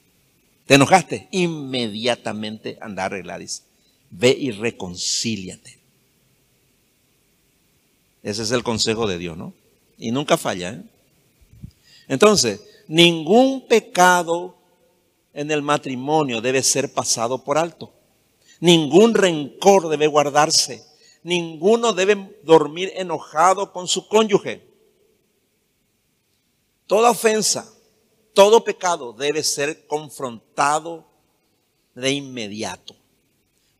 ¿Te 0.66 0.74
enojaste? 0.74 1.28
Inmediatamente 1.30 2.78
anda 2.80 3.04
a. 3.08 3.64
Ve 4.10 4.36
y 4.38 4.50
reconcíliate. 4.50 5.78
Ese 8.22 8.42
es 8.42 8.50
el 8.52 8.62
consejo 8.62 9.06
de 9.06 9.18
Dios, 9.18 9.36
¿no? 9.36 9.52
Y 9.98 10.10
nunca 10.10 10.36
falla. 10.36 10.70
¿eh? 10.70 10.82
Entonces, 12.08 12.60
ningún 12.88 13.66
pecado 13.66 14.56
en 15.34 15.50
el 15.50 15.62
matrimonio 15.62 16.40
debe 16.40 16.62
ser 16.62 16.92
pasado 16.92 17.44
por 17.44 17.58
alto. 17.58 17.92
Ningún 18.60 19.14
rencor 19.14 19.88
debe 19.88 20.06
guardarse. 20.06 20.82
Ninguno 21.24 21.94
debe 21.94 22.38
dormir 22.44 22.92
enojado 22.94 23.72
con 23.72 23.88
su 23.88 24.06
cónyuge. 24.06 24.62
Toda 26.86 27.10
ofensa, 27.10 27.66
todo 28.34 28.62
pecado 28.62 29.14
debe 29.14 29.42
ser 29.42 29.86
confrontado 29.86 31.06
de 31.94 32.12
inmediato, 32.12 32.94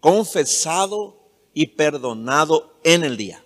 confesado 0.01 1.21
y 1.53 1.67
perdonado 1.67 2.79
en 2.83 3.05
el 3.05 3.19
día. 3.19 3.45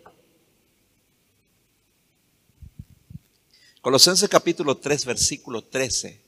Colosenses 3.80 4.28
capítulo 4.28 4.76
3, 4.76 5.06
versículo 5.06 5.64
13. 5.64 6.22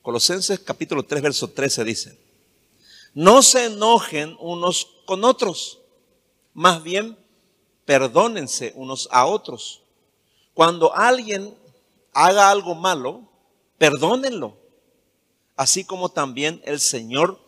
Colosenses 0.00 0.60
capítulo 0.60 1.02
3, 1.02 1.20
verso 1.20 1.50
13 1.50 1.84
dice, 1.84 2.18
no 3.12 3.42
se 3.42 3.66
enojen 3.66 4.34
unos 4.40 4.88
con 5.04 5.24
otros, 5.24 5.81
más 6.54 6.82
bien 6.82 7.16
perdónense 7.84 8.72
unos 8.76 9.08
a 9.10 9.26
otros. 9.26 9.82
Cuando 10.54 10.94
alguien 10.94 11.54
haga 12.12 12.50
algo 12.50 12.74
malo, 12.74 13.28
perdónenlo, 13.78 14.56
así 15.56 15.84
como 15.84 16.10
también 16.10 16.60
el 16.64 16.80
Señor 16.80 17.40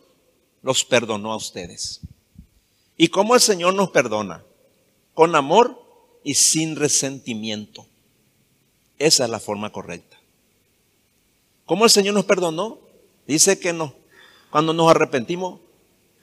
los 0.61 0.83
perdonó 0.83 1.31
a 1.31 1.37
ustedes. 1.37 2.01
¿Y 2.97 3.09
cómo 3.09 3.35
el 3.35 3.41
Señor 3.41 3.73
nos 3.73 3.91
perdona? 3.91 4.43
Con 5.13 5.35
amor 5.35 5.81
y 6.23 6.35
sin 6.35 6.75
resentimiento. 6.75 7.85
Esa 8.97 9.25
es 9.25 9.29
la 9.29 9.39
forma 9.39 9.71
correcta. 9.71 10.17
¿Cómo 11.65 11.83
el 11.85 11.91
Señor 11.91 12.13
nos 12.13 12.25
perdonó? 12.25 12.79
Dice 13.27 13.59
que 13.59 13.73
no. 13.73 13.93
Cuando 14.49 14.73
nos 14.73 14.89
arrepentimos, 14.89 15.59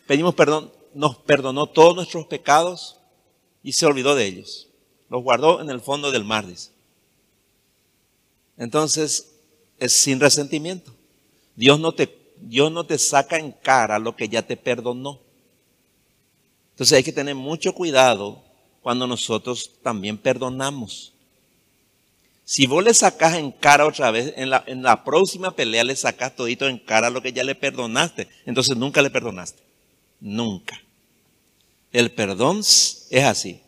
pedimos 0.07 0.35
perdón, 0.35 0.73
nos 0.95 1.17
perdonó 1.17 1.67
todos 1.67 1.95
nuestros 1.95 2.27
pecados 2.27 2.99
y 3.63 3.73
se 3.73 3.87
olvidó 3.87 4.15
de 4.15 4.27
ellos. 4.27 4.69
Los 5.09 5.23
guardó 5.23 5.61
en 5.61 5.71
el 5.71 5.81
fondo 5.81 6.11
del 6.11 6.25
mar. 6.25 6.47
Entonces, 8.57 9.33
es 9.79 9.93
sin 9.93 10.21
resentimiento. 10.21 10.93
Dios 11.57 11.79
no 11.81 11.93
te, 11.93 12.35
Dios 12.37 12.73
no 12.73 12.85
te 12.85 12.99
saca 12.99 13.39
en 13.39 13.53
cara 13.53 13.99
lo 13.99 14.17
que 14.17 14.29
ya 14.29 14.43
te 14.43 14.57
perdonó. 14.57 15.21
Entonces 16.71 16.97
hay 16.97 17.03
que 17.05 17.13
tener 17.13 17.35
mucho 17.35 17.75
cuidado 17.75 18.43
cuando 18.81 19.07
nosotros 19.07 19.73
también 19.83 20.19
perdonamos. 20.19 21.13
Si 22.45 22.67
vos 22.67 22.83
le 22.83 22.93
sacas 22.93 23.35
en 23.35 23.53
cara 23.53 23.87
otra 23.87 24.11
vez, 24.11 24.35
en 24.37 24.51
la, 24.51 24.65
en 24.67 24.83
la 24.83 25.05
próxima 25.05 25.55
pelea 25.55 25.85
le 25.85 25.95
sacas 25.95 26.35
todito 26.35 26.69
en 26.69 26.79
cara 26.79 27.11
lo 27.11 27.23
que 27.23 27.33
ya 27.33 27.45
le 27.45 27.55
perdonaste, 27.55 28.29
entonces 28.47 28.77
nunca 28.77 29.01
le 29.03 29.11
perdonaste. 29.11 29.63
Nunca. 30.23 30.81
El 31.93 32.11
perdón 32.13 32.61
es 32.61 33.25
así. 33.25 33.61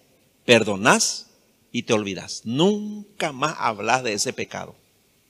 Perdonás 0.47 1.27
y 1.73 1.83
te 1.83 1.93
olvidas. 1.93 2.41
Nunca 2.45 3.33
más 3.33 3.57
hablas 3.59 4.03
de 4.03 4.15
ese 4.15 4.33
pecado 4.33 4.75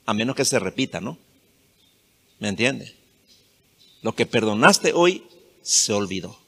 a 0.06 0.14
menos 0.14 0.36
que 0.36 0.44
se 0.44 0.58
repita, 0.58 1.00
¿no? 1.00 1.18
¿Me 2.38 2.48
entiende? 2.48 2.94
Lo 4.02 4.14
que 4.14 4.26
perdonaste 4.26 4.92
hoy 4.92 5.24
se 5.62 5.92
olvidó. 5.92 6.38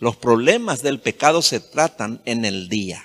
Los 0.00 0.16
problemas 0.16 0.82
del 0.82 1.00
pecado 1.00 1.42
se 1.42 1.60
tratan 1.60 2.20
en 2.24 2.44
el 2.44 2.68
día. 2.68 3.02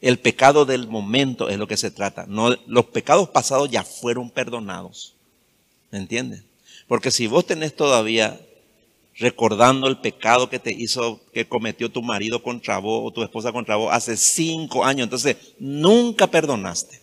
El 0.00 0.18
pecado 0.18 0.64
del 0.64 0.88
momento 0.88 1.48
es 1.48 1.58
lo 1.58 1.66
que 1.66 1.76
se 1.76 1.90
trata. 1.90 2.26
No, 2.28 2.54
los 2.66 2.86
pecados 2.86 3.30
pasados 3.30 3.70
ya 3.70 3.82
fueron 3.82 4.30
perdonados. 4.30 5.14
¿Me 5.90 5.98
entiendes? 5.98 6.42
Porque 6.86 7.10
si 7.10 7.26
vos 7.26 7.46
tenés 7.46 7.74
todavía 7.74 8.40
recordando 9.18 9.86
el 9.88 9.98
pecado 9.98 10.50
que 10.50 10.58
te 10.58 10.72
hizo, 10.72 11.20
que 11.32 11.48
cometió 11.48 11.90
tu 11.90 12.02
marido 12.02 12.42
contra 12.42 12.78
vos 12.78 13.02
o 13.04 13.12
tu 13.12 13.22
esposa 13.22 13.52
contra 13.52 13.76
vos 13.76 13.92
hace 13.92 14.16
cinco 14.16 14.84
años, 14.84 15.04
entonces 15.04 15.36
nunca 15.58 16.26
perdonaste. 16.26 17.00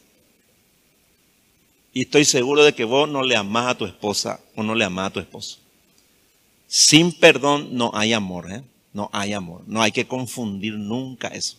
Y 1.93 2.01
estoy 2.01 2.25
seguro 2.25 2.63
de 2.63 2.73
que 2.73 2.85
vos 2.85 3.07
no 3.07 3.23
le 3.23 3.35
amás 3.35 3.67
a 3.67 3.77
tu 3.77 3.85
esposa 3.85 4.39
o 4.55 4.63
no 4.63 4.73
le 4.73 4.85
amás 4.85 5.07
a 5.07 5.13
tu 5.13 5.19
esposo. 5.19 5.59
Sin 6.67 7.11
perdón 7.11 7.69
no 7.71 7.91
hay 7.93 8.13
amor, 8.13 8.51
¿eh? 8.51 8.63
No 8.93 9.09
hay 9.13 9.33
amor. 9.33 9.61
No 9.67 9.81
hay 9.81 9.91
que 9.91 10.07
confundir 10.07 10.73
nunca 10.73 11.27
eso. 11.27 11.57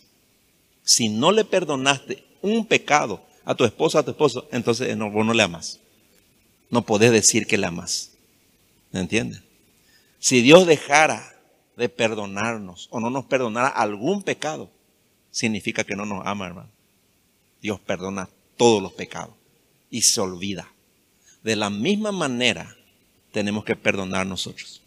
Si 0.83 1.07
no 1.07 1.31
le 1.31 1.45
perdonaste 1.45 2.23
un 2.41 2.65
pecado 2.65 3.21
a 3.45 3.55
tu 3.55 3.63
esposa, 3.63 3.99
a 3.99 4.03
tu 4.03 4.11
esposo, 4.11 4.47
entonces 4.51 4.95
no, 4.97 5.09
vos 5.09 5.25
no 5.25 5.33
le 5.33 5.43
amás. 5.43 5.79
No 6.69 6.85
podés 6.85 7.11
decir 7.11 7.47
que 7.47 7.57
le 7.57 7.67
amás. 7.67 8.11
¿Me 8.91 8.99
entiendes? 8.99 9.44
Si 10.25 10.41
Dios 10.41 10.65
dejara 10.65 11.37
de 11.77 11.87
perdonarnos 11.87 12.87
o 12.89 12.99
no 12.99 13.11
nos 13.11 13.25
perdonara 13.25 13.67
algún 13.67 14.23
pecado, 14.23 14.71
significa 15.29 15.83
que 15.83 15.95
no 15.95 16.03
nos 16.03 16.25
ama, 16.25 16.47
hermano. 16.47 16.71
Dios 17.61 17.79
perdona 17.79 18.27
todos 18.57 18.81
los 18.81 18.91
pecados 18.93 19.35
y 19.91 20.01
se 20.01 20.19
olvida. 20.19 20.67
De 21.43 21.55
la 21.55 21.69
misma 21.69 22.11
manera 22.11 22.75
tenemos 23.31 23.65
que 23.65 23.75
perdonar 23.75 24.25
nosotros. 24.25 24.81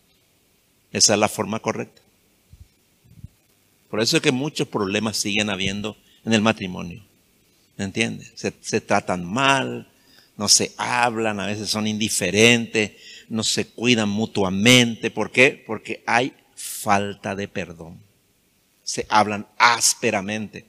Esa 0.90 1.14
es 1.14 1.20
la 1.20 1.28
forma 1.28 1.60
correcta. 1.60 2.02
Por 3.90 4.00
eso 4.00 4.16
es 4.16 4.22
que 4.24 4.32
muchos 4.32 4.66
problemas 4.66 5.18
siguen 5.18 5.50
habiendo 5.50 5.96
en 6.24 6.32
el 6.32 6.42
matrimonio. 6.42 7.04
¿Me 7.76 7.84
entiendes? 7.84 8.32
Se, 8.34 8.52
se, 8.60 8.80
tratan 8.80 9.24
mal, 9.24 9.88
no 10.36 10.48
se 10.48 10.72
hablan, 10.76 11.38
a 11.38 11.46
veces 11.46 11.70
son 11.70 11.86
indiferentes, 11.86 12.90
no 13.28 13.44
se 13.44 13.68
cuidan 13.68 14.08
mutuamente. 14.08 15.10
¿Por 15.10 15.30
qué? 15.30 15.62
Porque 15.66 16.02
hay 16.06 16.34
falta 16.54 17.34
de 17.34 17.48
perdón. 17.48 18.02
Se 18.82 19.06
hablan 19.08 19.46
ásperamente. 19.58 20.66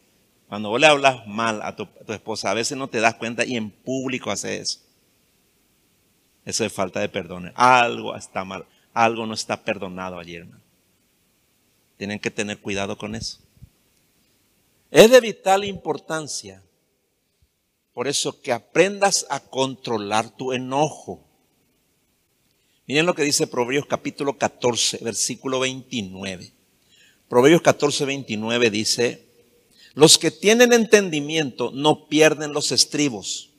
Cuando 0.47 0.69
vos 0.69 0.81
le 0.81 0.87
hablas 0.87 1.27
mal 1.27 1.61
a 1.61 1.75
tu, 1.75 1.87
esposa, 2.07 2.49
a 2.49 2.55
veces 2.55 2.77
no 2.77 2.87
te 2.87 2.99
das 2.99 3.15
cuenta 3.15 3.45
y 3.45 3.55
en 3.55 3.69
público 3.69 4.31
hace 4.31 4.57
eso. 4.57 4.79
Eso 6.43 6.65
es 6.65 6.73
falta 6.73 6.99
de 6.99 7.09
perdón. 7.09 7.51
Algo 7.55 8.15
está 8.15 8.43
mal, 8.43 8.65
algo 8.93 9.27
no 9.27 9.35
está 9.35 9.63
perdonado 9.63 10.19
hermano. 10.19 10.63
Tienen 11.97 12.19
que 12.19 12.31
tener 12.31 12.59
cuidado 12.59 12.97
con 12.97 13.13
eso. 13.13 13.39
Es 14.89 15.11
de 15.11 15.21
vital 15.21 15.65
importancia, 15.65 16.63
por 17.93 18.07
eso 18.07 18.41
que 18.41 18.51
aprendas 18.51 19.27
a 19.29 19.39
controlar 19.39 20.29
tu 20.29 20.51
enojo. 20.53 21.28
Miren 22.89 23.05
lo 23.05 23.13
que 23.13 23.21
dice 23.21 23.45
Proverbios 23.45 23.85
capítulo 23.85 24.39
14, 24.39 24.97
versículo 25.03 25.59
29. 25.59 26.51
Proverbios 27.27 27.61
14, 27.61 28.03
29 28.03 28.71
dice, 28.71 29.27
los 29.93 30.17
que 30.17 30.31
tienen 30.31 30.73
entendimiento 30.73 31.69
no 31.69 32.07
pierden 32.07 32.51
los 32.51 32.71
estribos. 32.71 33.51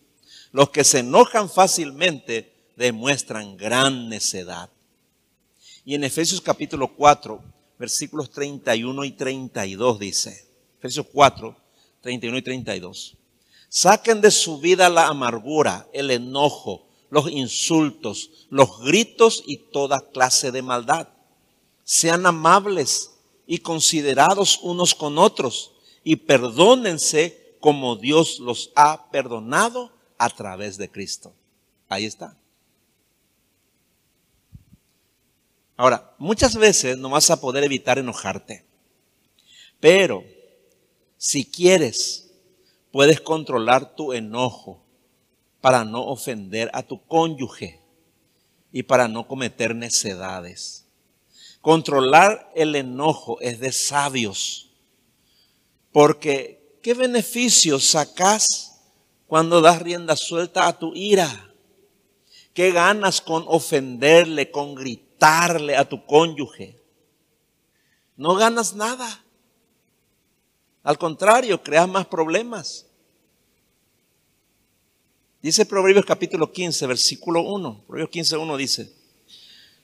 Los 0.50 0.70
que 0.70 0.82
se 0.82 0.98
enojan 0.98 1.48
fácilmente 1.48 2.52
demuestran 2.74 3.56
gran 3.56 4.08
necedad. 4.08 4.68
Y 5.84 5.94
en 5.94 6.02
Efesios 6.02 6.40
capítulo 6.40 6.96
4, 6.96 7.40
versículos 7.78 8.32
31 8.32 9.04
y 9.04 9.12
32 9.12 10.00
dice, 10.00 10.44
Efesios 10.80 11.06
4, 11.12 11.56
31 12.00 12.36
y 12.36 12.42
32, 12.42 13.16
saquen 13.68 14.22
de 14.22 14.32
su 14.32 14.58
vida 14.58 14.88
la 14.88 15.06
amargura, 15.06 15.86
el 15.92 16.10
enojo, 16.10 16.89
los 17.10 17.30
insultos, 17.30 18.46
los 18.48 18.80
gritos 18.80 19.42
y 19.46 19.58
toda 19.58 20.00
clase 20.12 20.52
de 20.52 20.62
maldad. 20.62 21.08
Sean 21.84 22.24
amables 22.24 23.10
y 23.46 23.58
considerados 23.58 24.60
unos 24.62 24.94
con 24.94 25.18
otros 25.18 25.72
y 26.04 26.16
perdónense 26.16 27.56
como 27.60 27.96
Dios 27.96 28.38
los 28.38 28.70
ha 28.74 29.10
perdonado 29.10 29.92
a 30.18 30.30
través 30.30 30.78
de 30.78 30.90
Cristo. 30.90 31.32
Ahí 31.88 32.06
está. 32.06 32.36
Ahora, 35.76 36.14
muchas 36.18 36.56
veces 36.56 36.98
no 36.98 37.10
vas 37.10 37.30
a 37.30 37.40
poder 37.40 37.64
evitar 37.64 37.98
enojarte, 37.98 38.64
pero 39.80 40.22
si 41.16 41.44
quieres, 41.44 42.30
puedes 42.92 43.20
controlar 43.20 43.96
tu 43.96 44.12
enojo 44.12 44.79
para 45.60 45.84
no 45.84 46.06
ofender 46.06 46.70
a 46.72 46.82
tu 46.82 47.04
cónyuge 47.06 47.80
y 48.72 48.82
para 48.82 49.08
no 49.08 49.26
cometer 49.26 49.74
necedades. 49.74 50.86
Controlar 51.60 52.50
el 52.54 52.74
enojo 52.74 53.40
es 53.40 53.60
de 53.60 53.72
sabios, 53.72 54.70
porque 55.92 56.78
¿qué 56.82 56.94
beneficios 56.94 57.88
sacas 57.88 58.80
cuando 59.26 59.60
das 59.60 59.82
rienda 59.82 60.16
suelta 60.16 60.66
a 60.66 60.78
tu 60.78 60.94
ira? 60.94 61.52
¿Qué 62.54 62.72
ganas 62.72 63.20
con 63.20 63.44
ofenderle, 63.46 64.50
con 64.50 64.74
gritar? 64.74 65.10
a 65.26 65.84
tu 65.84 66.04
cónyuge. 66.06 66.80
No 68.16 68.34
ganas 68.34 68.74
nada. 68.74 69.24
Al 70.82 70.98
contrario, 70.98 71.62
creas 71.62 71.88
más 71.88 72.06
problemas. 72.06 72.86
Dice 75.42 75.64
Proverbios 75.64 76.04
capítulo 76.04 76.52
15, 76.52 76.86
versículo 76.86 77.42
1. 77.42 77.84
Proverbios 77.86 78.10
15, 78.10 78.36
1 78.36 78.56
dice, 78.56 78.92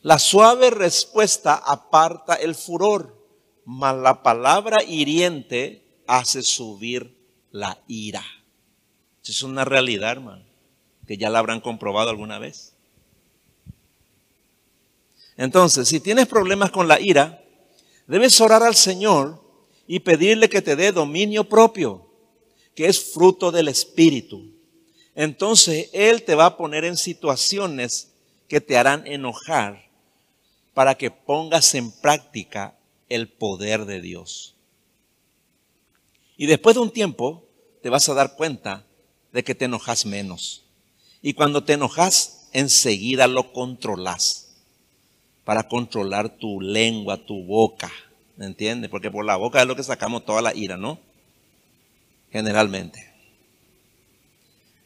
la 0.03 0.19
suave 0.19 0.71
respuesta 0.71 1.55
aparta 1.55 2.35
el 2.35 2.55
furor, 2.55 3.16
mas 3.64 3.97
la 3.97 4.23
palabra 4.23 4.85
hiriente 4.85 5.83
hace 6.07 6.42
subir 6.42 7.16
la 7.51 7.83
ira. 7.88 8.25
Es 9.25 9.42
una 9.42 9.64
realidad, 9.64 10.12
hermano, 10.12 10.45
que 11.07 11.16
ya 11.16 11.31
la 11.31 11.40
habrán 11.40 11.61
comprobado 11.61 12.11
alguna 12.11 12.38
vez. 12.38 12.75
Entonces, 15.37 15.88
si 15.88 15.99
tienes 15.99 16.29
problemas 16.29 16.71
con 16.71 16.87
la 16.87 17.01
ira, 17.01 17.42
debes 18.07 18.40
orar 18.40 18.62
al 18.62 18.77
Señor 18.77 19.42
y 19.88 20.01
pedirle 20.01 20.49
que 20.49 20.62
te 20.62 20.77
dé 20.77 20.92
dominio 20.92 21.49
propio, 21.49 22.07
que 22.75 22.87
es 22.87 23.12
fruto 23.12 23.51
del 23.51 23.69
Espíritu. 23.69 24.56
Entonces 25.16 25.88
Él 25.94 26.22
te 26.22 26.35
va 26.35 26.46
a 26.46 26.57
poner 26.57 26.85
en 26.85 26.96
situaciones 26.96 28.12
que 28.48 28.61
te 28.61 28.76
harán 28.76 29.07
enojar 29.07 29.87
para 30.74 30.94
que 30.94 31.11
pongas 31.11 31.74
en 31.74 31.90
práctica 31.90 32.76
el 33.09 33.29
poder 33.29 33.87
de 33.87 34.02
Dios. 34.02 34.55
Y 36.37 36.46
después 36.46 36.76
de 36.76 36.83
un 36.83 36.90
tiempo 36.90 37.48
te 37.83 37.88
vas 37.88 38.09
a 38.09 38.14
dar 38.14 38.37
cuenta 38.37 38.85
de 39.33 39.42
que 39.42 39.55
te 39.55 39.64
enojas 39.64 40.05
menos. 40.05 40.64
Y 41.22 41.33
cuando 41.33 41.64
te 41.64 41.72
enojas, 41.72 42.48
enseguida 42.52 43.26
lo 43.26 43.52
controlas 43.52 44.55
para 45.44 45.66
controlar 45.66 46.37
tu 46.37 46.61
lengua, 46.61 47.24
tu 47.24 47.42
boca. 47.44 47.90
¿Me 48.37 48.44
entiendes? 48.44 48.90
Porque 48.90 49.11
por 49.11 49.24
la 49.24 49.37
boca 49.37 49.62
es 49.62 49.66
lo 49.66 49.76
que 49.76 49.83
sacamos 49.83 50.26
toda 50.26 50.42
la 50.42 50.55
ira, 50.55 50.76
¿no? 50.76 50.98
Generalmente. 52.31 53.06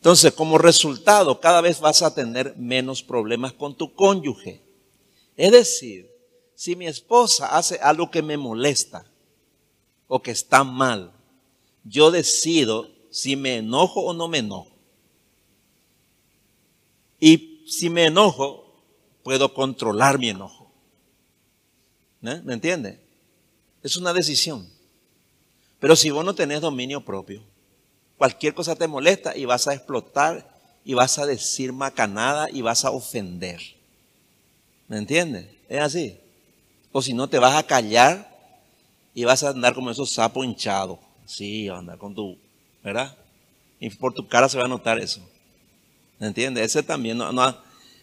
Entonces, 0.00 0.32
como 0.32 0.56
resultado, 0.56 1.40
cada 1.40 1.60
vez 1.60 1.78
vas 1.78 2.00
a 2.00 2.14
tener 2.14 2.56
menos 2.56 3.02
problemas 3.02 3.52
con 3.52 3.74
tu 3.74 3.94
cónyuge. 3.94 4.62
Es 5.36 5.52
decir, 5.52 6.10
si 6.54 6.74
mi 6.74 6.86
esposa 6.86 7.54
hace 7.54 7.78
algo 7.80 8.10
que 8.10 8.22
me 8.22 8.38
molesta 8.38 9.04
o 10.08 10.22
que 10.22 10.30
está 10.30 10.64
mal, 10.64 11.12
yo 11.84 12.10
decido 12.10 12.88
si 13.10 13.36
me 13.36 13.58
enojo 13.58 14.00
o 14.00 14.14
no 14.14 14.26
me 14.26 14.38
enojo. 14.38 14.72
Y 17.18 17.62
si 17.66 17.90
me 17.90 18.06
enojo, 18.06 18.82
puedo 19.22 19.52
controlar 19.52 20.18
mi 20.18 20.30
enojo. 20.30 20.72
¿Eh? 22.22 22.40
¿Me 22.42 22.54
entiende? 22.54 22.98
Es 23.82 23.98
una 23.98 24.14
decisión. 24.14 24.66
Pero 25.78 25.94
si 25.94 26.08
vos 26.08 26.24
no 26.24 26.34
tenés 26.34 26.62
dominio 26.62 27.04
propio, 27.04 27.42
cualquier 28.20 28.52
cosa 28.52 28.76
te 28.76 28.86
molesta 28.86 29.34
y 29.34 29.46
vas 29.46 29.66
a 29.66 29.72
explotar 29.72 30.46
y 30.84 30.92
vas 30.92 31.18
a 31.18 31.24
decir 31.24 31.72
macanada 31.72 32.50
y 32.50 32.60
vas 32.60 32.84
a 32.84 32.90
ofender. 32.90 33.62
¿Me 34.88 34.98
entiendes? 34.98 35.46
Es 35.70 35.80
así. 35.80 36.18
O 36.92 37.00
si 37.00 37.14
no, 37.14 37.30
te 37.30 37.38
vas 37.38 37.56
a 37.56 37.62
callar 37.62 38.30
y 39.14 39.24
vas 39.24 39.42
a 39.42 39.48
andar 39.48 39.72
como 39.72 39.90
esos 39.90 40.10
sapos 40.10 40.44
hinchados. 40.44 40.98
Sí, 41.24 41.66
a 41.68 41.78
andar 41.78 41.96
con 41.96 42.14
tu, 42.14 42.36
¿verdad? 42.84 43.16
Y 43.78 43.88
por 43.88 44.12
tu 44.12 44.28
cara 44.28 44.50
se 44.50 44.58
va 44.58 44.66
a 44.66 44.68
notar 44.68 44.98
eso. 44.98 45.26
¿Me 46.18 46.26
entiendes? 46.26 46.66
Ese 46.66 46.82
también, 46.82 47.16
no, 47.16 47.56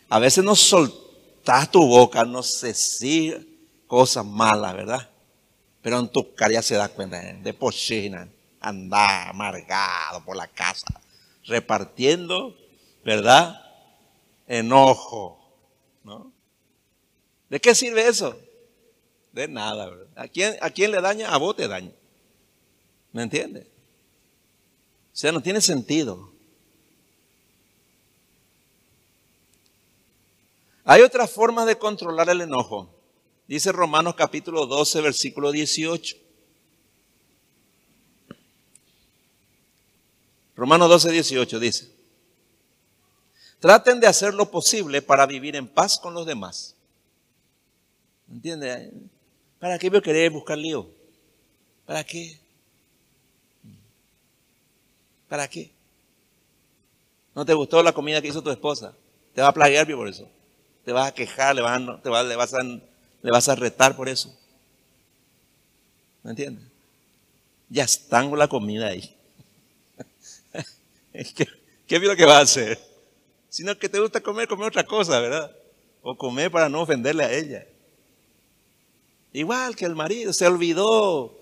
a 0.09 0.19
veces 0.19 0.43
soltamos 0.59 1.07
está 1.37 1.71
tu 1.71 1.85
boca, 1.87 2.25
no 2.25 2.41
sé 2.41 2.73
si 2.73 3.35
cosas 3.85 4.25
malas, 4.25 4.73
¿verdad? 4.73 5.09
Pero 5.83 5.99
en 5.99 6.07
tu 6.07 6.33
cara 6.33 6.53
ya 6.53 6.63
se 6.63 6.73
da 6.73 6.89
cuenta, 6.89 7.21
¿eh? 7.21 7.39
de 7.43 7.53
pochina, 7.53 8.27
andar 8.59 9.29
amargado 9.29 10.23
por 10.23 10.35
la 10.35 10.47
casa, 10.47 10.87
repartiendo, 11.45 12.55
¿verdad? 13.03 13.61
Enojo, 14.47 15.39
¿no? 16.03 16.31
¿De 17.49 17.59
qué 17.59 17.75
sirve 17.75 18.07
eso? 18.07 18.39
De 19.31 19.47
nada. 19.47 19.91
¿A 20.15 20.27
quién, 20.27 20.57
¿A 20.61 20.69
quién 20.69 20.91
le 20.91 21.01
daña? 21.01 21.33
A 21.33 21.37
vos 21.37 21.55
te 21.55 21.67
daña. 21.67 21.91
¿Me 23.11 23.23
entiendes? 23.23 23.65
O 23.65 25.19
sea, 25.19 25.31
no 25.31 25.41
tiene 25.41 25.61
sentido. 25.61 26.31
Hay 30.83 31.01
otras 31.01 31.31
formas 31.31 31.65
de 31.65 31.77
controlar 31.77 32.29
el 32.29 32.41
enojo. 32.41 32.89
Dice 33.47 33.71
Romanos 33.71 34.15
capítulo 34.15 34.65
12, 34.65 35.01
versículo 35.01 35.51
18. 35.51 36.26
Romanos 40.57 40.89
12, 40.89 41.11
18 41.11 41.59
dice, 41.59 41.89
traten 43.61 44.01
de 44.01 44.07
hacer 44.07 44.33
lo 44.33 44.51
posible 44.51 45.01
para 45.01 45.25
vivir 45.25 45.55
en 45.55 45.67
paz 45.67 45.97
con 45.97 46.13
los 46.13 46.25
demás. 46.25 46.75
¿Entiendes? 48.29 48.91
¿Para 49.59 49.79
qué 49.79 49.89
voy 49.89 49.99
a 49.99 50.01
querer 50.01 50.29
buscar 50.29 50.57
lío? 50.57 50.89
¿Para 51.85 52.03
qué? 52.03 52.37
¿Para 55.29 55.47
qué? 55.47 55.71
¿No 57.33 57.45
te 57.45 57.53
gustó 57.53 57.81
la 57.81 57.93
comida 57.93 58.21
que 58.21 58.27
hizo 58.27 58.43
tu 58.43 58.49
esposa? 58.49 58.93
Te 59.33 59.41
va 59.41 59.47
a 59.47 59.53
plagiar 59.53 59.87
por 59.95 60.09
eso 60.09 60.27
te 60.87 60.93
vas 60.93 61.09
a 61.09 61.13
quejar, 61.13 61.53
le 61.53 61.61
vas 61.61 61.81
a, 61.81 62.01
te 62.01 62.09
a, 62.09 62.23
le 62.23 63.29
vas 63.29 63.49
a 63.49 63.55
retar 63.55 63.93
por 63.97 64.07
eso. 64.07 64.33
¿Me 66.23 66.29
entiendes? 66.29 66.63
Ya 67.67 67.83
están 67.83 68.29
con 68.29 68.39
la 68.39 68.47
comida 68.47 68.87
ahí. 68.87 69.16
¿Qué, 71.35 71.47
¿Qué 71.87 71.99
lo 71.99 72.15
que 72.15 72.25
vas 72.25 72.37
a 72.37 72.41
hacer? 72.41 72.79
Sino 73.49 73.77
que 73.77 73.89
te 73.89 73.99
gusta 73.99 74.21
comer, 74.21 74.47
comer 74.47 74.67
otra 74.67 74.85
cosa, 74.85 75.19
¿verdad? 75.19 75.51
O 76.01 76.17
comer 76.17 76.51
para 76.51 76.69
no 76.69 76.81
ofenderle 76.81 77.23
a 77.23 77.33
ella. 77.33 77.65
Igual 79.33 79.75
que 79.75 79.85
el 79.85 79.95
marido, 79.95 80.33
se 80.33 80.47
olvidó 80.47 81.37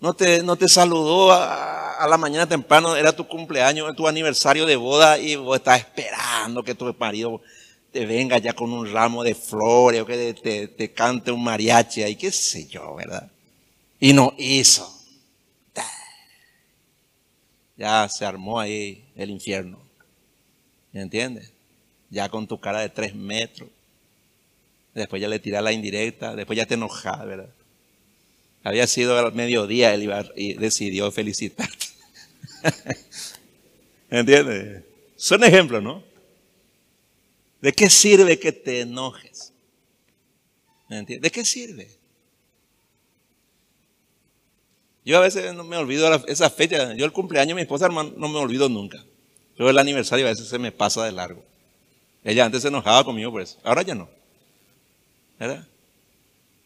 no 0.00 0.14
te, 0.14 0.42
no 0.42 0.56
te 0.56 0.68
saludó 0.68 1.30
a, 1.32 2.06
la 2.08 2.16
mañana 2.16 2.48
temprano, 2.48 2.96
era 2.96 3.12
tu 3.12 3.28
cumpleaños, 3.28 3.94
tu 3.94 4.08
aniversario 4.08 4.64
de 4.64 4.76
boda 4.76 5.18
y 5.18 5.36
vos 5.36 5.58
estás 5.58 5.80
esperando 5.80 6.62
que 6.62 6.74
tu 6.74 6.94
marido 6.98 7.42
te 7.92 8.06
venga 8.06 8.38
ya 8.38 8.54
con 8.54 8.72
un 8.72 8.90
ramo 8.90 9.22
de 9.22 9.34
flores 9.34 10.00
o 10.00 10.06
que 10.06 10.32
te, 10.32 10.68
te 10.68 10.92
cante 10.92 11.30
un 11.30 11.44
mariachi 11.44 12.02
y 12.04 12.16
qué 12.16 12.32
sé 12.32 12.66
yo, 12.66 12.94
¿verdad? 12.94 13.30
Y 13.98 14.14
no 14.14 14.32
hizo. 14.38 14.90
Ya 17.80 18.06
se 18.10 18.26
armó 18.26 18.60
ahí 18.60 19.10
el 19.16 19.30
infierno. 19.30 19.80
¿Me 20.92 21.00
entiendes? 21.00 21.50
Ya 22.10 22.28
con 22.28 22.46
tu 22.46 22.60
cara 22.60 22.80
de 22.80 22.90
tres 22.90 23.14
metros. 23.14 23.70
Después 24.92 25.22
ya 25.22 25.28
le 25.28 25.38
tirás 25.38 25.64
la 25.64 25.72
indirecta, 25.72 26.36
después 26.36 26.58
ya 26.58 26.66
te 26.66 26.74
enojás, 26.74 27.24
¿verdad? 27.24 27.48
Había 28.64 28.86
sido 28.86 29.18
al 29.18 29.32
mediodía 29.32 29.94
él 29.94 30.02
iba 30.02 30.26
y 30.36 30.52
decidió 30.54 31.10
felicitarte. 31.10 31.86
¿Me 34.10 34.18
entiendes? 34.18 34.84
Son 35.16 35.42
ejemplos, 35.42 35.82
¿no? 35.82 36.04
¿De 37.62 37.72
qué 37.72 37.88
sirve 37.88 38.38
que 38.38 38.52
te 38.52 38.82
enojes? 38.82 39.54
¿Me? 40.90 41.02
¿De 41.02 41.30
qué 41.30 41.46
sirve? 41.46 41.88
Yo 45.04 45.16
a 45.16 45.20
veces 45.20 45.54
no 45.54 45.64
me 45.64 45.76
olvido 45.76 46.12
esa 46.26 46.50
fecha. 46.50 46.94
Yo 46.94 47.04
el 47.04 47.12
cumpleaños 47.12 47.48
de 47.48 47.54
mi 47.54 47.62
esposa 47.62 47.88
no 47.88 48.28
me 48.28 48.38
olvido 48.38 48.68
nunca. 48.68 49.02
Pero 49.56 49.70
el 49.70 49.78
aniversario 49.78 50.26
a 50.26 50.30
veces 50.30 50.48
se 50.48 50.58
me 50.58 50.72
pasa 50.72 51.04
de 51.04 51.12
largo. 51.12 51.44
Ella 52.22 52.44
antes 52.44 52.62
se 52.62 52.68
enojaba 52.68 53.04
conmigo 53.04 53.30
por 53.30 53.42
eso. 53.42 53.58
Ahora 53.64 53.82
ya 53.82 53.94
no. 53.94 54.08
¿Verdad? 55.38 55.66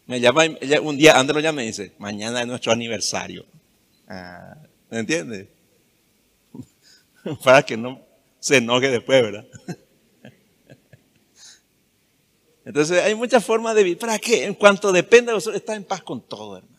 Me 0.06 0.20
llama, 0.20 0.44
ella 0.44 0.80
un 0.80 0.96
día 0.96 1.18
antes 1.18 1.34
lo 1.34 1.40
llama 1.40 1.62
y 1.62 1.64
me 1.64 1.66
dice, 1.68 1.92
mañana 1.98 2.40
es 2.40 2.46
nuestro 2.46 2.72
aniversario. 2.72 3.46
Ah, 4.08 4.56
¿Me 4.90 4.98
entiendes? 4.98 5.48
Para 7.44 7.62
que 7.62 7.76
no 7.76 8.00
se 8.40 8.58
enoje 8.58 8.90
después, 8.90 9.22
¿verdad? 9.22 9.46
Entonces 12.64 13.02
hay 13.02 13.14
muchas 13.14 13.44
formas 13.44 13.74
de 13.74 13.82
vivir. 13.82 13.98
¿Para 13.98 14.18
qué? 14.18 14.44
En 14.44 14.54
cuanto 14.54 14.92
depende 14.92 15.30
de 15.30 15.34
vosotros, 15.34 15.56
está 15.56 15.74
en 15.74 15.84
paz 15.84 16.02
con 16.02 16.20
todo, 16.20 16.58
hermano. 16.58 16.73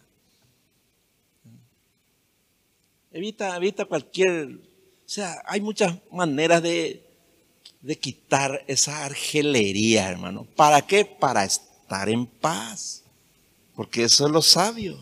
Evita, 3.16 3.56
evita 3.56 3.86
cualquier... 3.86 4.50
O 4.50 5.08
sea, 5.10 5.42
hay 5.46 5.62
muchas 5.62 5.96
maneras 6.12 6.62
de, 6.62 7.02
de 7.80 7.98
quitar 7.98 8.66
esa 8.68 9.06
argelería, 9.06 10.10
hermano. 10.10 10.46
¿Para 10.54 10.82
qué? 10.82 11.06
Para 11.06 11.46
estar 11.46 12.10
en 12.10 12.26
paz. 12.26 13.04
Porque 13.74 14.04
eso 14.04 14.26
es 14.26 14.34
lo 14.34 14.42
sabio. 14.42 15.02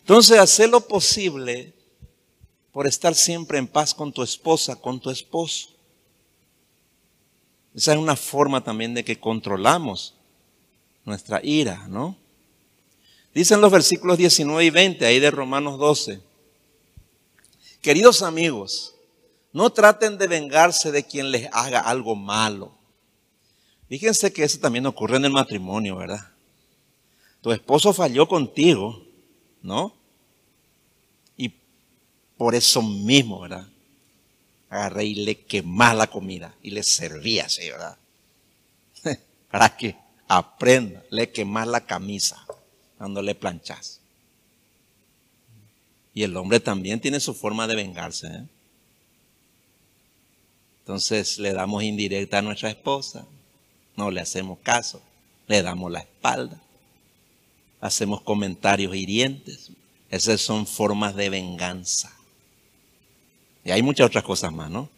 Entonces, 0.00 0.40
hacer 0.40 0.70
lo 0.70 0.80
posible 0.80 1.72
por 2.72 2.88
estar 2.88 3.14
siempre 3.14 3.58
en 3.58 3.68
paz 3.68 3.94
con 3.94 4.12
tu 4.12 4.24
esposa, 4.24 4.74
con 4.74 4.98
tu 4.98 5.08
esposo. 5.10 5.68
Esa 7.76 7.92
es 7.92 7.98
una 7.98 8.16
forma 8.16 8.64
también 8.64 8.92
de 8.92 9.04
que 9.04 9.20
controlamos 9.20 10.14
nuestra 11.04 11.40
ira, 11.44 11.86
¿no? 11.86 12.16
Dicen 13.32 13.60
los 13.60 13.70
versículos 13.70 14.18
19 14.18 14.64
y 14.64 14.70
20 14.70 15.06
ahí 15.06 15.20
de 15.20 15.30
Romanos 15.30 15.78
12. 15.78 16.23
Queridos 17.84 18.22
amigos, 18.22 18.94
no 19.52 19.68
traten 19.68 20.16
de 20.16 20.26
vengarse 20.26 20.90
de 20.90 21.04
quien 21.04 21.30
les 21.30 21.50
haga 21.52 21.80
algo 21.80 22.16
malo. 22.16 22.72
Fíjense 23.90 24.32
que 24.32 24.42
eso 24.42 24.58
también 24.58 24.86
ocurre 24.86 25.18
en 25.18 25.26
el 25.26 25.32
matrimonio, 25.32 25.96
¿verdad? 25.96 26.32
Tu 27.42 27.52
esposo 27.52 27.92
falló 27.92 28.26
contigo, 28.26 29.06
¿no? 29.60 29.94
Y 31.36 31.52
por 32.38 32.54
eso 32.54 32.80
mismo, 32.80 33.40
¿verdad? 33.40 33.68
Agarré 34.70 35.04
y 35.04 35.14
le 35.16 35.44
quemé 35.44 35.94
la 35.94 36.06
comida 36.06 36.54
y 36.62 36.70
le 36.70 36.82
serví 36.82 37.38
así, 37.38 37.68
¿verdad? 37.68 37.98
Para 39.50 39.76
que 39.76 39.94
aprenda, 40.26 41.04
le 41.10 41.30
quemás 41.30 41.68
la 41.68 41.84
camisa 41.84 42.46
cuando 42.96 43.20
le 43.20 43.34
planchas. 43.34 44.00
Y 46.14 46.22
el 46.22 46.36
hombre 46.36 46.60
también 46.60 47.00
tiene 47.00 47.20
su 47.20 47.34
forma 47.34 47.66
de 47.66 47.74
vengarse. 47.74 48.28
¿eh? 48.28 48.46
Entonces 50.80 51.38
le 51.38 51.52
damos 51.52 51.82
indirecta 51.82 52.38
a 52.38 52.42
nuestra 52.42 52.70
esposa, 52.70 53.26
no 53.96 54.10
le 54.10 54.20
hacemos 54.20 54.58
caso, 54.60 55.02
le 55.48 55.62
damos 55.62 55.90
la 55.90 56.00
espalda 56.00 56.64
hacemos 57.84 58.22
comentarios 58.22 58.96
hirientes. 58.96 59.70
Esas 60.08 60.40
son 60.40 60.66
formas 60.66 61.14
de 61.14 61.28
venganza. 61.28 62.16
Y 63.62 63.70
hay 63.70 63.82
muchas 63.82 64.06
otras 64.06 64.24
cosas 64.24 64.52
más, 64.54 64.70
¿no? 64.70 64.88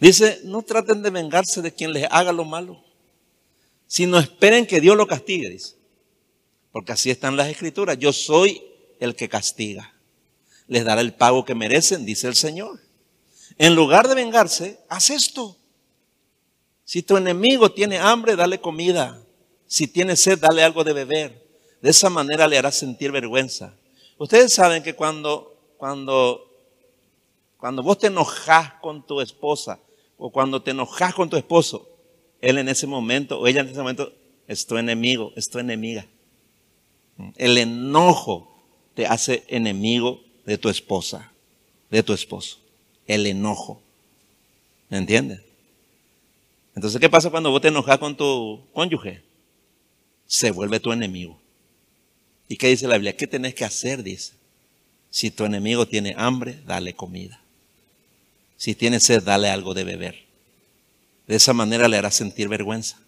Dice, 0.00 0.40
no 0.44 0.62
traten 0.62 1.02
de 1.02 1.10
vengarse 1.10 1.62
de 1.62 1.72
quien 1.72 1.92
les 1.92 2.08
haga 2.10 2.32
lo 2.32 2.44
malo, 2.44 2.82
sino 3.86 4.18
esperen 4.18 4.66
que 4.66 4.80
Dios 4.80 4.96
lo 4.96 5.06
castigue, 5.06 5.50
dice. 5.50 5.76
Porque 6.72 6.92
así 6.92 7.10
están 7.10 7.36
las 7.36 7.48
escrituras. 7.48 7.96
Yo 7.96 8.12
soy 8.12 8.60
el 8.98 9.14
que 9.14 9.28
castiga. 9.28 9.94
Les 10.68 10.84
dará 10.84 11.00
el 11.00 11.14
pago 11.14 11.44
que 11.44 11.54
merecen, 11.54 12.04
dice 12.04 12.28
el 12.28 12.36
Señor. 12.36 12.78
En 13.56 13.74
lugar 13.74 14.06
de 14.06 14.14
vengarse, 14.14 14.78
haz 14.88 15.10
esto. 15.10 15.56
Si 16.84 17.02
tu 17.02 17.16
enemigo 17.16 17.70
tiene 17.72 17.98
hambre, 17.98 18.36
dale 18.36 18.60
comida. 18.60 19.20
Si 19.66 19.88
tiene 19.88 20.14
sed, 20.16 20.38
dale 20.38 20.62
algo 20.62 20.84
de 20.84 20.92
beber. 20.92 21.46
De 21.82 21.90
esa 21.90 22.10
manera 22.10 22.46
le 22.46 22.58
hará 22.58 22.70
sentir 22.70 23.10
vergüenza. 23.10 23.74
Ustedes 24.18 24.52
saben 24.52 24.82
que 24.82 24.94
cuando, 24.94 25.56
cuando, 25.76 26.50
cuando 27.56 27.82
vos 27.82 27.98
te 27.98 28.08
enojas 28.08 28.74
con 28.80 29.06
tu 29.06 29.20
esposa 29.20 29.78
o 30.16 30.30
cuando 30.30 30.62
te 30.62 30.72
enojas 30.72 31.14
con 31.14 31.30
tu 31.30 31.36
esposo, 31.36 31.88
él 32.40 32.58
en 32.58 32.68
ese 32.68 32.86
momento 32.86 33.40
o 33.40 33.46
ella 33.46 33.60
en 33.60 33.68
ese 33.68 33.78
momento 33.78 34.12
es 34.46 34.66
tu 34.66 34.76
enemigo, 34.76 35.32
es 35.36 35.50
tu 35.50 35.58
enemiga. 35.58 36.06
El 37.36 37.58
enojo 37.58 38.54
te 38.94 39.06
hace 39.06 39.44
enemigo 39.48 40.20
de 40.48 40.56
tu 40.56 40.70
esposa, 40.70 41.30
de 41.90 42.02
tu 42.02 42.14
esposo. 42.14 42.58
El 43.06 43.26
enojo. 43.26 43.82
¿Me 44.88 44.96
entiendes? 44.96 45.42
Entonces, 46.74 46.98
¿qué 46.98 47.10
pasa 47.10 47.28
cuando 47.28 47.50
vos 47.50 47.60
te 47.60 47.68
enojas 47.68 47.98
con 47.98 48.16
tu 48.16 48.64
cónyuge? 48.72 49.22
Se 50.26 50.50
vuelve 50.50 50.80
tu 50.80 50.90
enemigo. 50.90 51.38
¿Y 52.48 52.56
qué 52.56 52.68
dice 52.68 52.88
la 52.88 52.94
Biblia? 52.94 53.14
¿Qué 53.14 53.26
tenés 53.26 53.54
que 53.54 53.66
hacer? 53.66 54.02
Dice. 54.02 54.32
Si 55.10 55.30
tu 55.30 55.44
enemigo 55.44 55.86
tiene 55.86 56.14
hambre, 56.16 56.62
dale 56.64 56.94
comida. 56.94 57.42
Si 58.56 58.74
tiene 58.74 59.00
sed, 59.00 59.22
dale 59.22 59.50
algo 59.50 59.74
de 59.74 59.84
beber. 59.84 60.24
De 61.26 61.36
esa 61.36 61.52
manera 61.52 61.88
le 61.88 61.98
hará 61.98 62.10
sentir 62.10 62.48
vergüenza. 62.48 62.98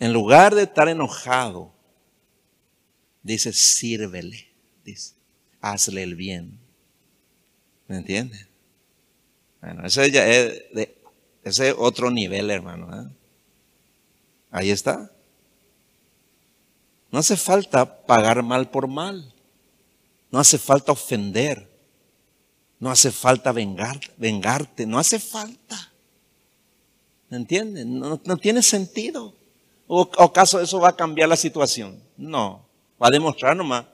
En 0.00 0.12
lugar 0.12 0.56
de 0.56 0.64
estar 0.64 0.88
enojado, 0.88 1.72
dice, 3.22 3.52
sírvele. 3.52 4.48
Dice, 4.84 5.14
hazle 5.64 6.02
el 6.02 6.14
bien. 6.14 6.58
¿Me 7.88 7.96
entiendes? 7.96 8.48
Bueno, 9.60 9.86
ese, 9.86 10.10
ya 10.10 10.26
es 10.26 10.62
de, 10.74 10.96
ese 11.42 11.72
otro 11.72 12.10
nivel, 12.10 12.50
hermano. 12.50 13.02
¿eh? 13.02 13.08
Ahí 14.50 14.70
está. 14.70 15.10
No 17.10 17.18
hace 17.18 17.36
falta 17.36 18.04
pagar 18.04 18.42
mal 18.42 18.70
por 18.70 18.88
mal. 18.88 19.32
No 20.30 20.38
hace 20.38 20.58
falta 20.58 20.92
ofender. 20.92 21.70
No 22.78 22.90
hace 22.90 23.10
falta 23.10 23.52
vengar, 23.52 24.00
vengarte. 24.18 24.86
No 24.86 24.98
hace 24.98 25.18
falta. 25.18 25.92
¿Me 27.30 27.38
entiendes? 27.38 27.86
No, 27.86 28.18
tiene 28.36 28.62
sentido. 28.62 29.34
¿O 29.86 30.10
acaso 30.18 30.60
eso 30.60 30.80
va 30.80 30.90
a 30.90 30.96
cambiar 30.96 31.28
la 31.28 31.36
situación? 31.36 32.02
No. 32.16 32.66
Va 33.00 33.08
a 33.08 33.10
demostrar 33.10 33.56
nomás 33.56 33.86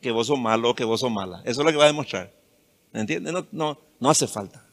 que 0.00 0.10
vos 0.10 0.26
sos 0.26 0.38
malo 0.38 0.70
o 0.70 0.74
que 0.74 0.84
vos 0.84 1.00
sos 1.00 1.10
mala. 1.10 1.40
Eso 1.44 1.60
es 1.60 1.64
lo 1.64 1.70
que 1.70 1.78
va 1.78 1.84
a 1.84 1.88
demostrar. 1.88 2.32
¿Me 2.92 3.00
entiendes? 3.00 3.32
No, 3.32 3.46
no, 3.52 3.78
no 3.98 4.10
hace 4.10 4.26
falta. 4.26 4.64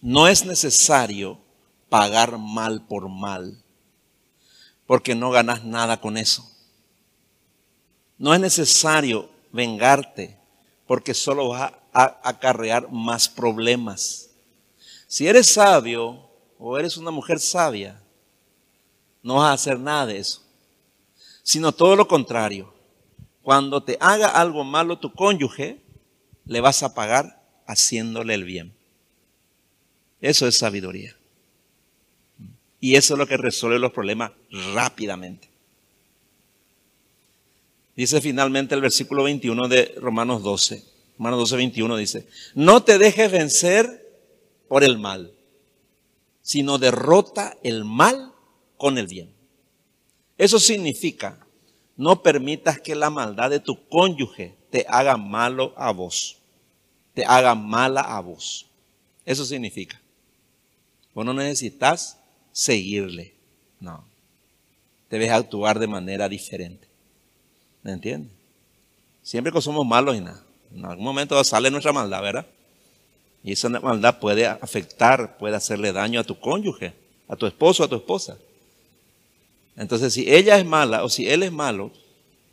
No 0.00 0.28
es 0.28 0.44
necesario 0.44 1.40
pagar 1.88 2.38
mal 2.38 2.86
por 2.86 3.08
mal, 3.08 3.62
porque 4.86 5.14
no 5.14 5.30
ganas 5.30 5.64
nada 5.64 6.00
con 6.00 6.16
eso. 6.16 6.48
No 8.18 8.32
es 8.32 8.40
necesario 8.40 9.28
vengarte, 9.52 10.38
porque 10.86 11.12
solo 11.12 11.48
vas 11.48 11.72
a 11.92 12.20
acarrear 12.22 12.90
más 12.90 13.28
problemas. 13.28 14.30
Si 15.06 15.26
eres 15.26 15.46
sabio 15.52 16.28
o 16.58 16.78
eres 16.78 16.96
una 16.96 17.10
mujer 17.10 17.40
sabia, 17.40 18.00
no 19.26 19.34
vas 19.34 19.50
a 19.50 19.52
hacer 19.54 19.80
nada 19.80 20.06
de 20.06 20.18
eso, 20.18 20.40
sino 21.42 21.72
todo 21.72 21.96
lo 21.96 22.06
contrario. 22.06 22.72
Cuando 23.42 23.82
te 23.82 23.98
haga 24.00 24.28
algo 24.28 24.62
malo 24.62 25.00
tu 25.00 25.12
cónyuge, 25.12 25.80
le 26.44 26.60
vas 26.60 26.84
a 26.84 26.94
pagar 26.94 27.42
haciéndole 27.66 28.34
el 28.34 28.44
bien. 28.44 28.72
Eso 30.20 30.46
es 30.46 30.56
sabiduría. 30.56 31.16
Y 32.78 32.94
eso 32.94 33.14
es 33.14 33.18
lo 33.18 33.26
que 33.26 33.36
resuelve 33.36 33.80
los 33.80 33.90
problemas 33.90 34.30
rápidamente. 34.74 35.48
Dice 37.96 38.20
finalmente 38.20 38.76
el 38.76 38.80
versículo 38.80 39.24
21 39.24 39.66
de 39.66 39.92
Romanos 39.96 40.44
12. 40.44 40.84
Romanos 41.18 41.40
12, 41.40 41.56
21 41.56 41.96
dice, 41.96 42.28
no 42.54 42.84
te 42.84 42.98
dejes 42.98 43.32
vencer 43.32 44.08
por 44.68 44.84
el 44.84 44.98
mal, 44.98 45.32
sino 46.42 46.78
derrota 46.78 47.56
el 47.64 47.84
mal 47.84 48.35
con 48.76 48.98
el 48.98 49.06
bien. 49.06 49.30
Eso 50.38 50.58
significa, 50.58 51.46
no 51.96 52.22
permitas 52.22 52.80
que 52.80 52.94
la 52.94 53.10
maldad 53.10 53.50
de 53.50 53.60
tu 53.60 53.88
cónyuge 53.88 54.54
te 54.70 54.84
haga 54.88 55.16
malo 55.16 55.72
a 55.76 55.92
vos, 55.92 56.38
te 57.14 57.24
haga 57.24 57.54
mala 57.54 58.02
a 58.02 58.20
vos. 58.20 58.66
Eso 59.24 59.44
significa. 59.44 60.00
Vos 61.14 61.24
no 61.24 61.32
necesitas 61.32 62.18
seguirle, 62.52 63.34
no. 63.80 64.04
Debes 65.08 65.30
actuar 65.30 65.78
de 65.78 65.86
manera 65.86 66.28
diferente. 66.28 66.86
¿Me 67.82 67.92
entiendes? 67.92 68.32
Siempre 69.22 69.52
que 69.52 69.60
somos 69.60 69.86
malos 69.86 70.16
y 70.16 70.20
nada. 70.20 70.42
En 70.74 70.84
algún 70.84 71.04
momento 71.04 71.42
sale 71.42 71.70
nuestra 71.70 71.92
maldad, 71.92 72.22
¿verdad? 72.22 72.46
Y 73.42 73.52
esa 73.52 73.68
maldad 73.68 74.18
puede 74.18 74.46
afectar, 74.46 75.38
puede 75.38 75.56
hacerle 75.56 75.92
daño 75.92 76.20
a 76.20 76.24
tu 76.24 76.38
cónyuge, 76.38 76.92
a 77.28 77.36
tu 77.36 77.46
esposo, 77.46 77.84
a 77.84 77.88
tu 77.88 77.96
esposa. 77.96 78.36
Entonces, 79.76 80.14
si 80.14 80.30
ella 80.32 80.58
es 80.58 80.64
mala 80.64 81.04
o 81.04 81.08
si 81.08 81.28
él 81.28 81.42
es 81.42 81.52
malo, 81.52 81.92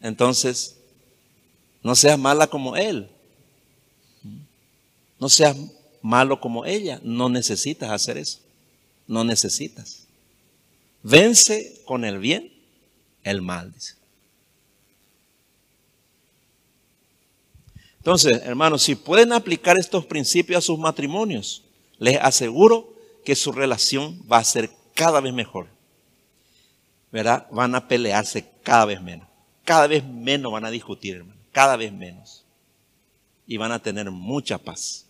entonces 0.01 0.77
no 1.81 1.95
seas 1.95 2.19
mala 2.19 2.47
como 2.47 2.75
él. 2.75 3.09
No 5.19 5.29
seas 5.29 5.55
malo 6.01 6.39
como 6.39 6.65
ella. 6.65 6.99
No 7.03 7.29
necesitas 7.29 7.91
hacer 7.91 8.17
eso. 8.17 8.39
No 9.07 9.23
necesitas. 9.23 10.07
Vence 11.01 11.81
con 11.85 12.05
el 12.05 12.19
bien 12.19 12.51
el 13.23 13.41
mal. 13.41 13.73
Entonces, 17.97 18.41
hermanos, 18.43 18.83
si 18.83 18.95
pueden 18.95 19.31
aplicar 19.31 19.77
estos 19.77 20.05
principios 20.05 20.57
a 20.57 20.65
sus 20.67 20.77
matrimonios, 20.77 21.63
les 21.99 22.19
aseguro 22.19 22.93
que 23.23 23.35
su 23.35 23.53
relación 23.53 24.21
va 24.29 24.39
a 24.39 24.43
ser 24.43 24.69
cada 24.93 25.21
vez 25.21 25.33
mejor. 25.33 25.72
Van 27.51 27.75
a 27.75 27.87
pelearse 27.87 28.49
cada 28.63 28.85
vez 28.85 29.01
menos. 29.01 29.27
Cada 29.63 29.87
vez 29.87 30.03
menos 30.03 30.51
van 30.51 30.65
a 30.65 30.71
discutir, 30.71 31.17
hermano. 31.17 31.39
Cada 31.51 31.77
vez 31.77 31.93
menos. 31.93 32.43
Y 33.45 33.57
van 33.57 33.71
a 33.71 33.79
tener 33.79 34.09
mucha 34.09 34.57
paz. 34.57 35.05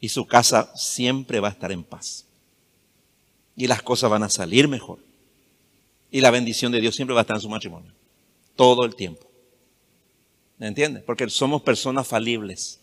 Y 0.00 0.10
su 0.10 0.26
casa 0.26 0.70
siempre 0.76 1.40
va 1.40 1.48
a 1.48 1.52
estar 1.52 1.72
en 1.72 1.82
paz. 1.82 2.26
Y 3.56 3.66
las 3.66 3.82
cosas 3.82 4.10
van 4.10 4.22
a 4.22 4.28
salir 4.28 4.68
mejor. 4.68 4.98
Y 6.10 6.20
la 6.20 6.30
bendición 6.30 6.70
de 6.72 6.80
Dios 6.80 6.94
siempre 6.94 7.14
va 7.14 7.20
a 7.20 7.22
estar 7.22 7.36
en 7.36 7.40
su 7.40 7.48
matrimonio. 7.48 7.92
Todo 8.54 8.84
el 8.84 8.94
tiempo. 8.94 9.26
¿Me 10.58 10.66
entiendes? 10.66 11.02
Porque 11.04 11.28
somos 11.30 11.62
personas 11.62 12.06
falibles. 12.06 12.78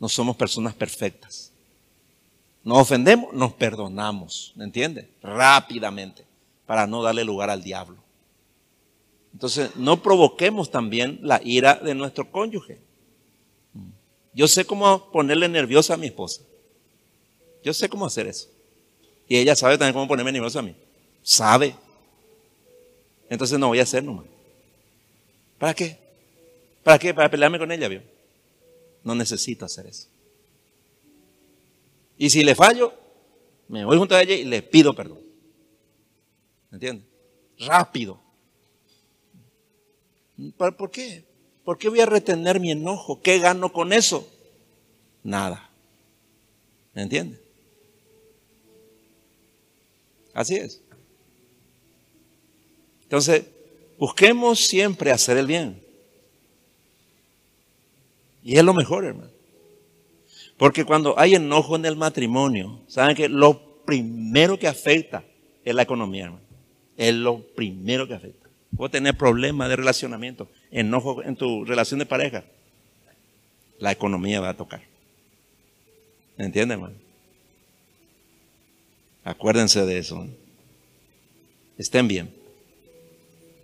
No 0.00 0.08
somos 0.08 0.36
personas 0.36 0.74
perfectas. 0.74 1.52
Nos 2.64 2.78
ofendemos, 2.78 3.32
nos 3.34 3.52
perdonamos. 3.52 4.52
¿Me 4.56 4.64
entiendes? 4.64 5.06
Rápidamente. 5.22 6.31
Para 6.72 6.86
no 6.86 7.02
darle 7.02 7.22
lugar 7.22 7.50
al 7.50 7.62
diablo. 7.62 7.98
Entonces, 9.34 9.76
no 9.76 10.02
provoquemos 10.02 10.70
también 10.70 11.18
la 11.20 11.38
ira 11.44 11.74
de 11.74 11.94
nuestro 11.94 12.32
cónyuge. 12.32 12.80
Yo 14.32 14.48
sé 14.48 14.64
cómo 14.64 15.10
ponerle 15.10 15.50
nerviosa 15.50 15.92
a 15.92 15.96
mi 15.98 16.06
esposa. 16.06 16.40
Yo 17.62 17.74
sé 17.74 17.90
cómo 17.90 18.06
hacer 18.06 18.26
eso. 18.26 18.48
Y 19.28 19.36
ella 19.36 19.54
sabe 19.54 19.76
también 19.76 19.92
cómo 19.92 20.08
ponerme 20.08 20.32
nerviosa 20.32 20.60
a 20.60 20.62
mí. 20.62 20.74
Sabe. 21.22 21.76
Entonces 23.28 23.58
no 23.58 23.68
voy 23.68 23.80
a 23.80 23.82
hacer 23.82 24.02
nomás. 24.02 24.24
¿Para 25.58 25.74
qué? 25.74 25.98
¿Para 26.82 26.98
qué? 26.98 27.12
Para 27.12 27.30
pelearme 27.30 27.58
con 27.58 27.70
ella, 27.70 27.86
¿vio? 27.86 28.02
No 29.04 29.14
necesito 29.14 29.66
hacer 29.66 29.88
eso. 29.88 30.08
Y 32.16 32.30
si 32.30 32.42
le 32.42 32.54
fallo, 32.54 32.94
me 33.68 33.84
voy 33.84 33.98
junto 33.98 34.14
a 34.14 34.22
ella 34.22 34.34
y 34.34 34.44
le 34.44 34.62
pido 34.62 34.94
perdón. 34.94 35.31
¿Me 36.72 36.76
entiendes? 36.76 37.06
Rápido. 37.58 38.18
¿Por 40.56 40.90
qué? 40.90 41.22
¿Por 41.64 41.76
qué 41.76 41.90
voy 41.90 42.00
a 42.00 42.06
retener 42.06 42.58
mi 42.58 42.72
enojo? 42.72 43.20
¿Qué 43.20 43.38
gano 43.38 43.72
con 43.72 43.92
eso? 43.92 44.26
Nada. 45.22 45.70
¿Me 46.94 47.02
entiendes? 47.02 47.38
Así 50.32 50.56
es. 50.56 50.80
Entonces, 53.02 53.44
busquemos 53.98 54.66
siempre 54.66 55.12
hacer 55.12 55.36
el 55.36 55.46
bien. 55.46 55.78
Y 58.42 58.56
es 58.56 58.64
lo 58.64 58.72
mejor, 58.72 59.04
hermano. 59.04 59.30
Porque 60.56 60.86
cuando 60.86 61.18
hay 61.18 61.34
enojo 61.34 61.76
en 61.76 61.84
el 61.84 61.96
matrimonio, 61.96 62.80
saben 62.88 63.14
que 63.14 63.28
lo 63.28 63.84
primero 63.84 64.58
que 64.58 64.68
afecta 64.68 65.22
es 65.62 65.74
la 65.74 65.82
economía, 65.82 66.24
hermano. 66.24 66.51
Es 67.02 67.16
lo 67.16 67.40
primero 67.40 68.06
que 68.06 68.14
afecta. 68.14 68.48
Puedo 68.76 68.88
tener 68.88 69.16
problemas 69.16 69.68
de 69.68 69.74
relacionamiento, 69.74 70.48
enojo 70.70 71.20
en 71.24 71.34
tu 71.34 71.64
relación 71.64 71.98
de 71.98 72.06
pareja. 72.06 72.44
La 73.80 73.90
economía 73.90 74.40
va 74.40 74.50
a 74.50 74.56
tocar. 74.56 74.82
¿Me 76.36 76.44
entienden, 76.44 76.78
hermano? 76.78 76.94
Acuérdense 79.24 79.84
de 79.84 79.98
eso. 79.98 80.28
Estén 81.76 82.06
bien. 82.06 82.32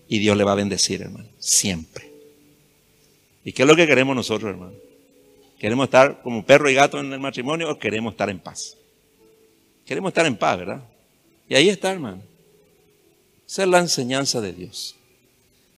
Y 0.08 0.18
Dios 0.18 0.36
le 0.36 0.42
va 0.42 0.50
a 0.50 0.56
bendecir, 0.56 1.02
hermano. 1.02 1.28
Siempre. 1.38 2.10
¿Y 3.44 3.52
qué 3.52 3.62
es 3.62 3.68
lo 3.68 3.76
que 3.76 3.86
queremos 3.86 4.16
nosotros, 4.16 4.50
hermano? 4.50 4.74
¿Queremos 5.60 5.84
estar 5.84 6.22
como 6.22 6.44
perro 6.44 6.68
y 6.68 6.74
gato 6.74 6.98
en 6.98 7.12
el 7.12 7.20
matrimonio 7.20 7.70
o 7.70 7.78
queremos 7.78 8.14
estar 8.14 8.30
en 8.30 8.40
paz? 8.40 8.76
Queremos 9.86 10.10
estar 10.10 10.26
en 10.26 10.36
paz, 10.36 10.58
¿verdad? 10.58 10.82
Y 11.48 11.54
ahí 11.54 11.68
está, 11.68 11.92
hermano. 11.92 12.27
Esa 13.48 13.62
es 13.62 13.68
la 13.68 13.78
enseñanza 13.78 14.42
de 14.42 14.52
Dios. 14.52 14.97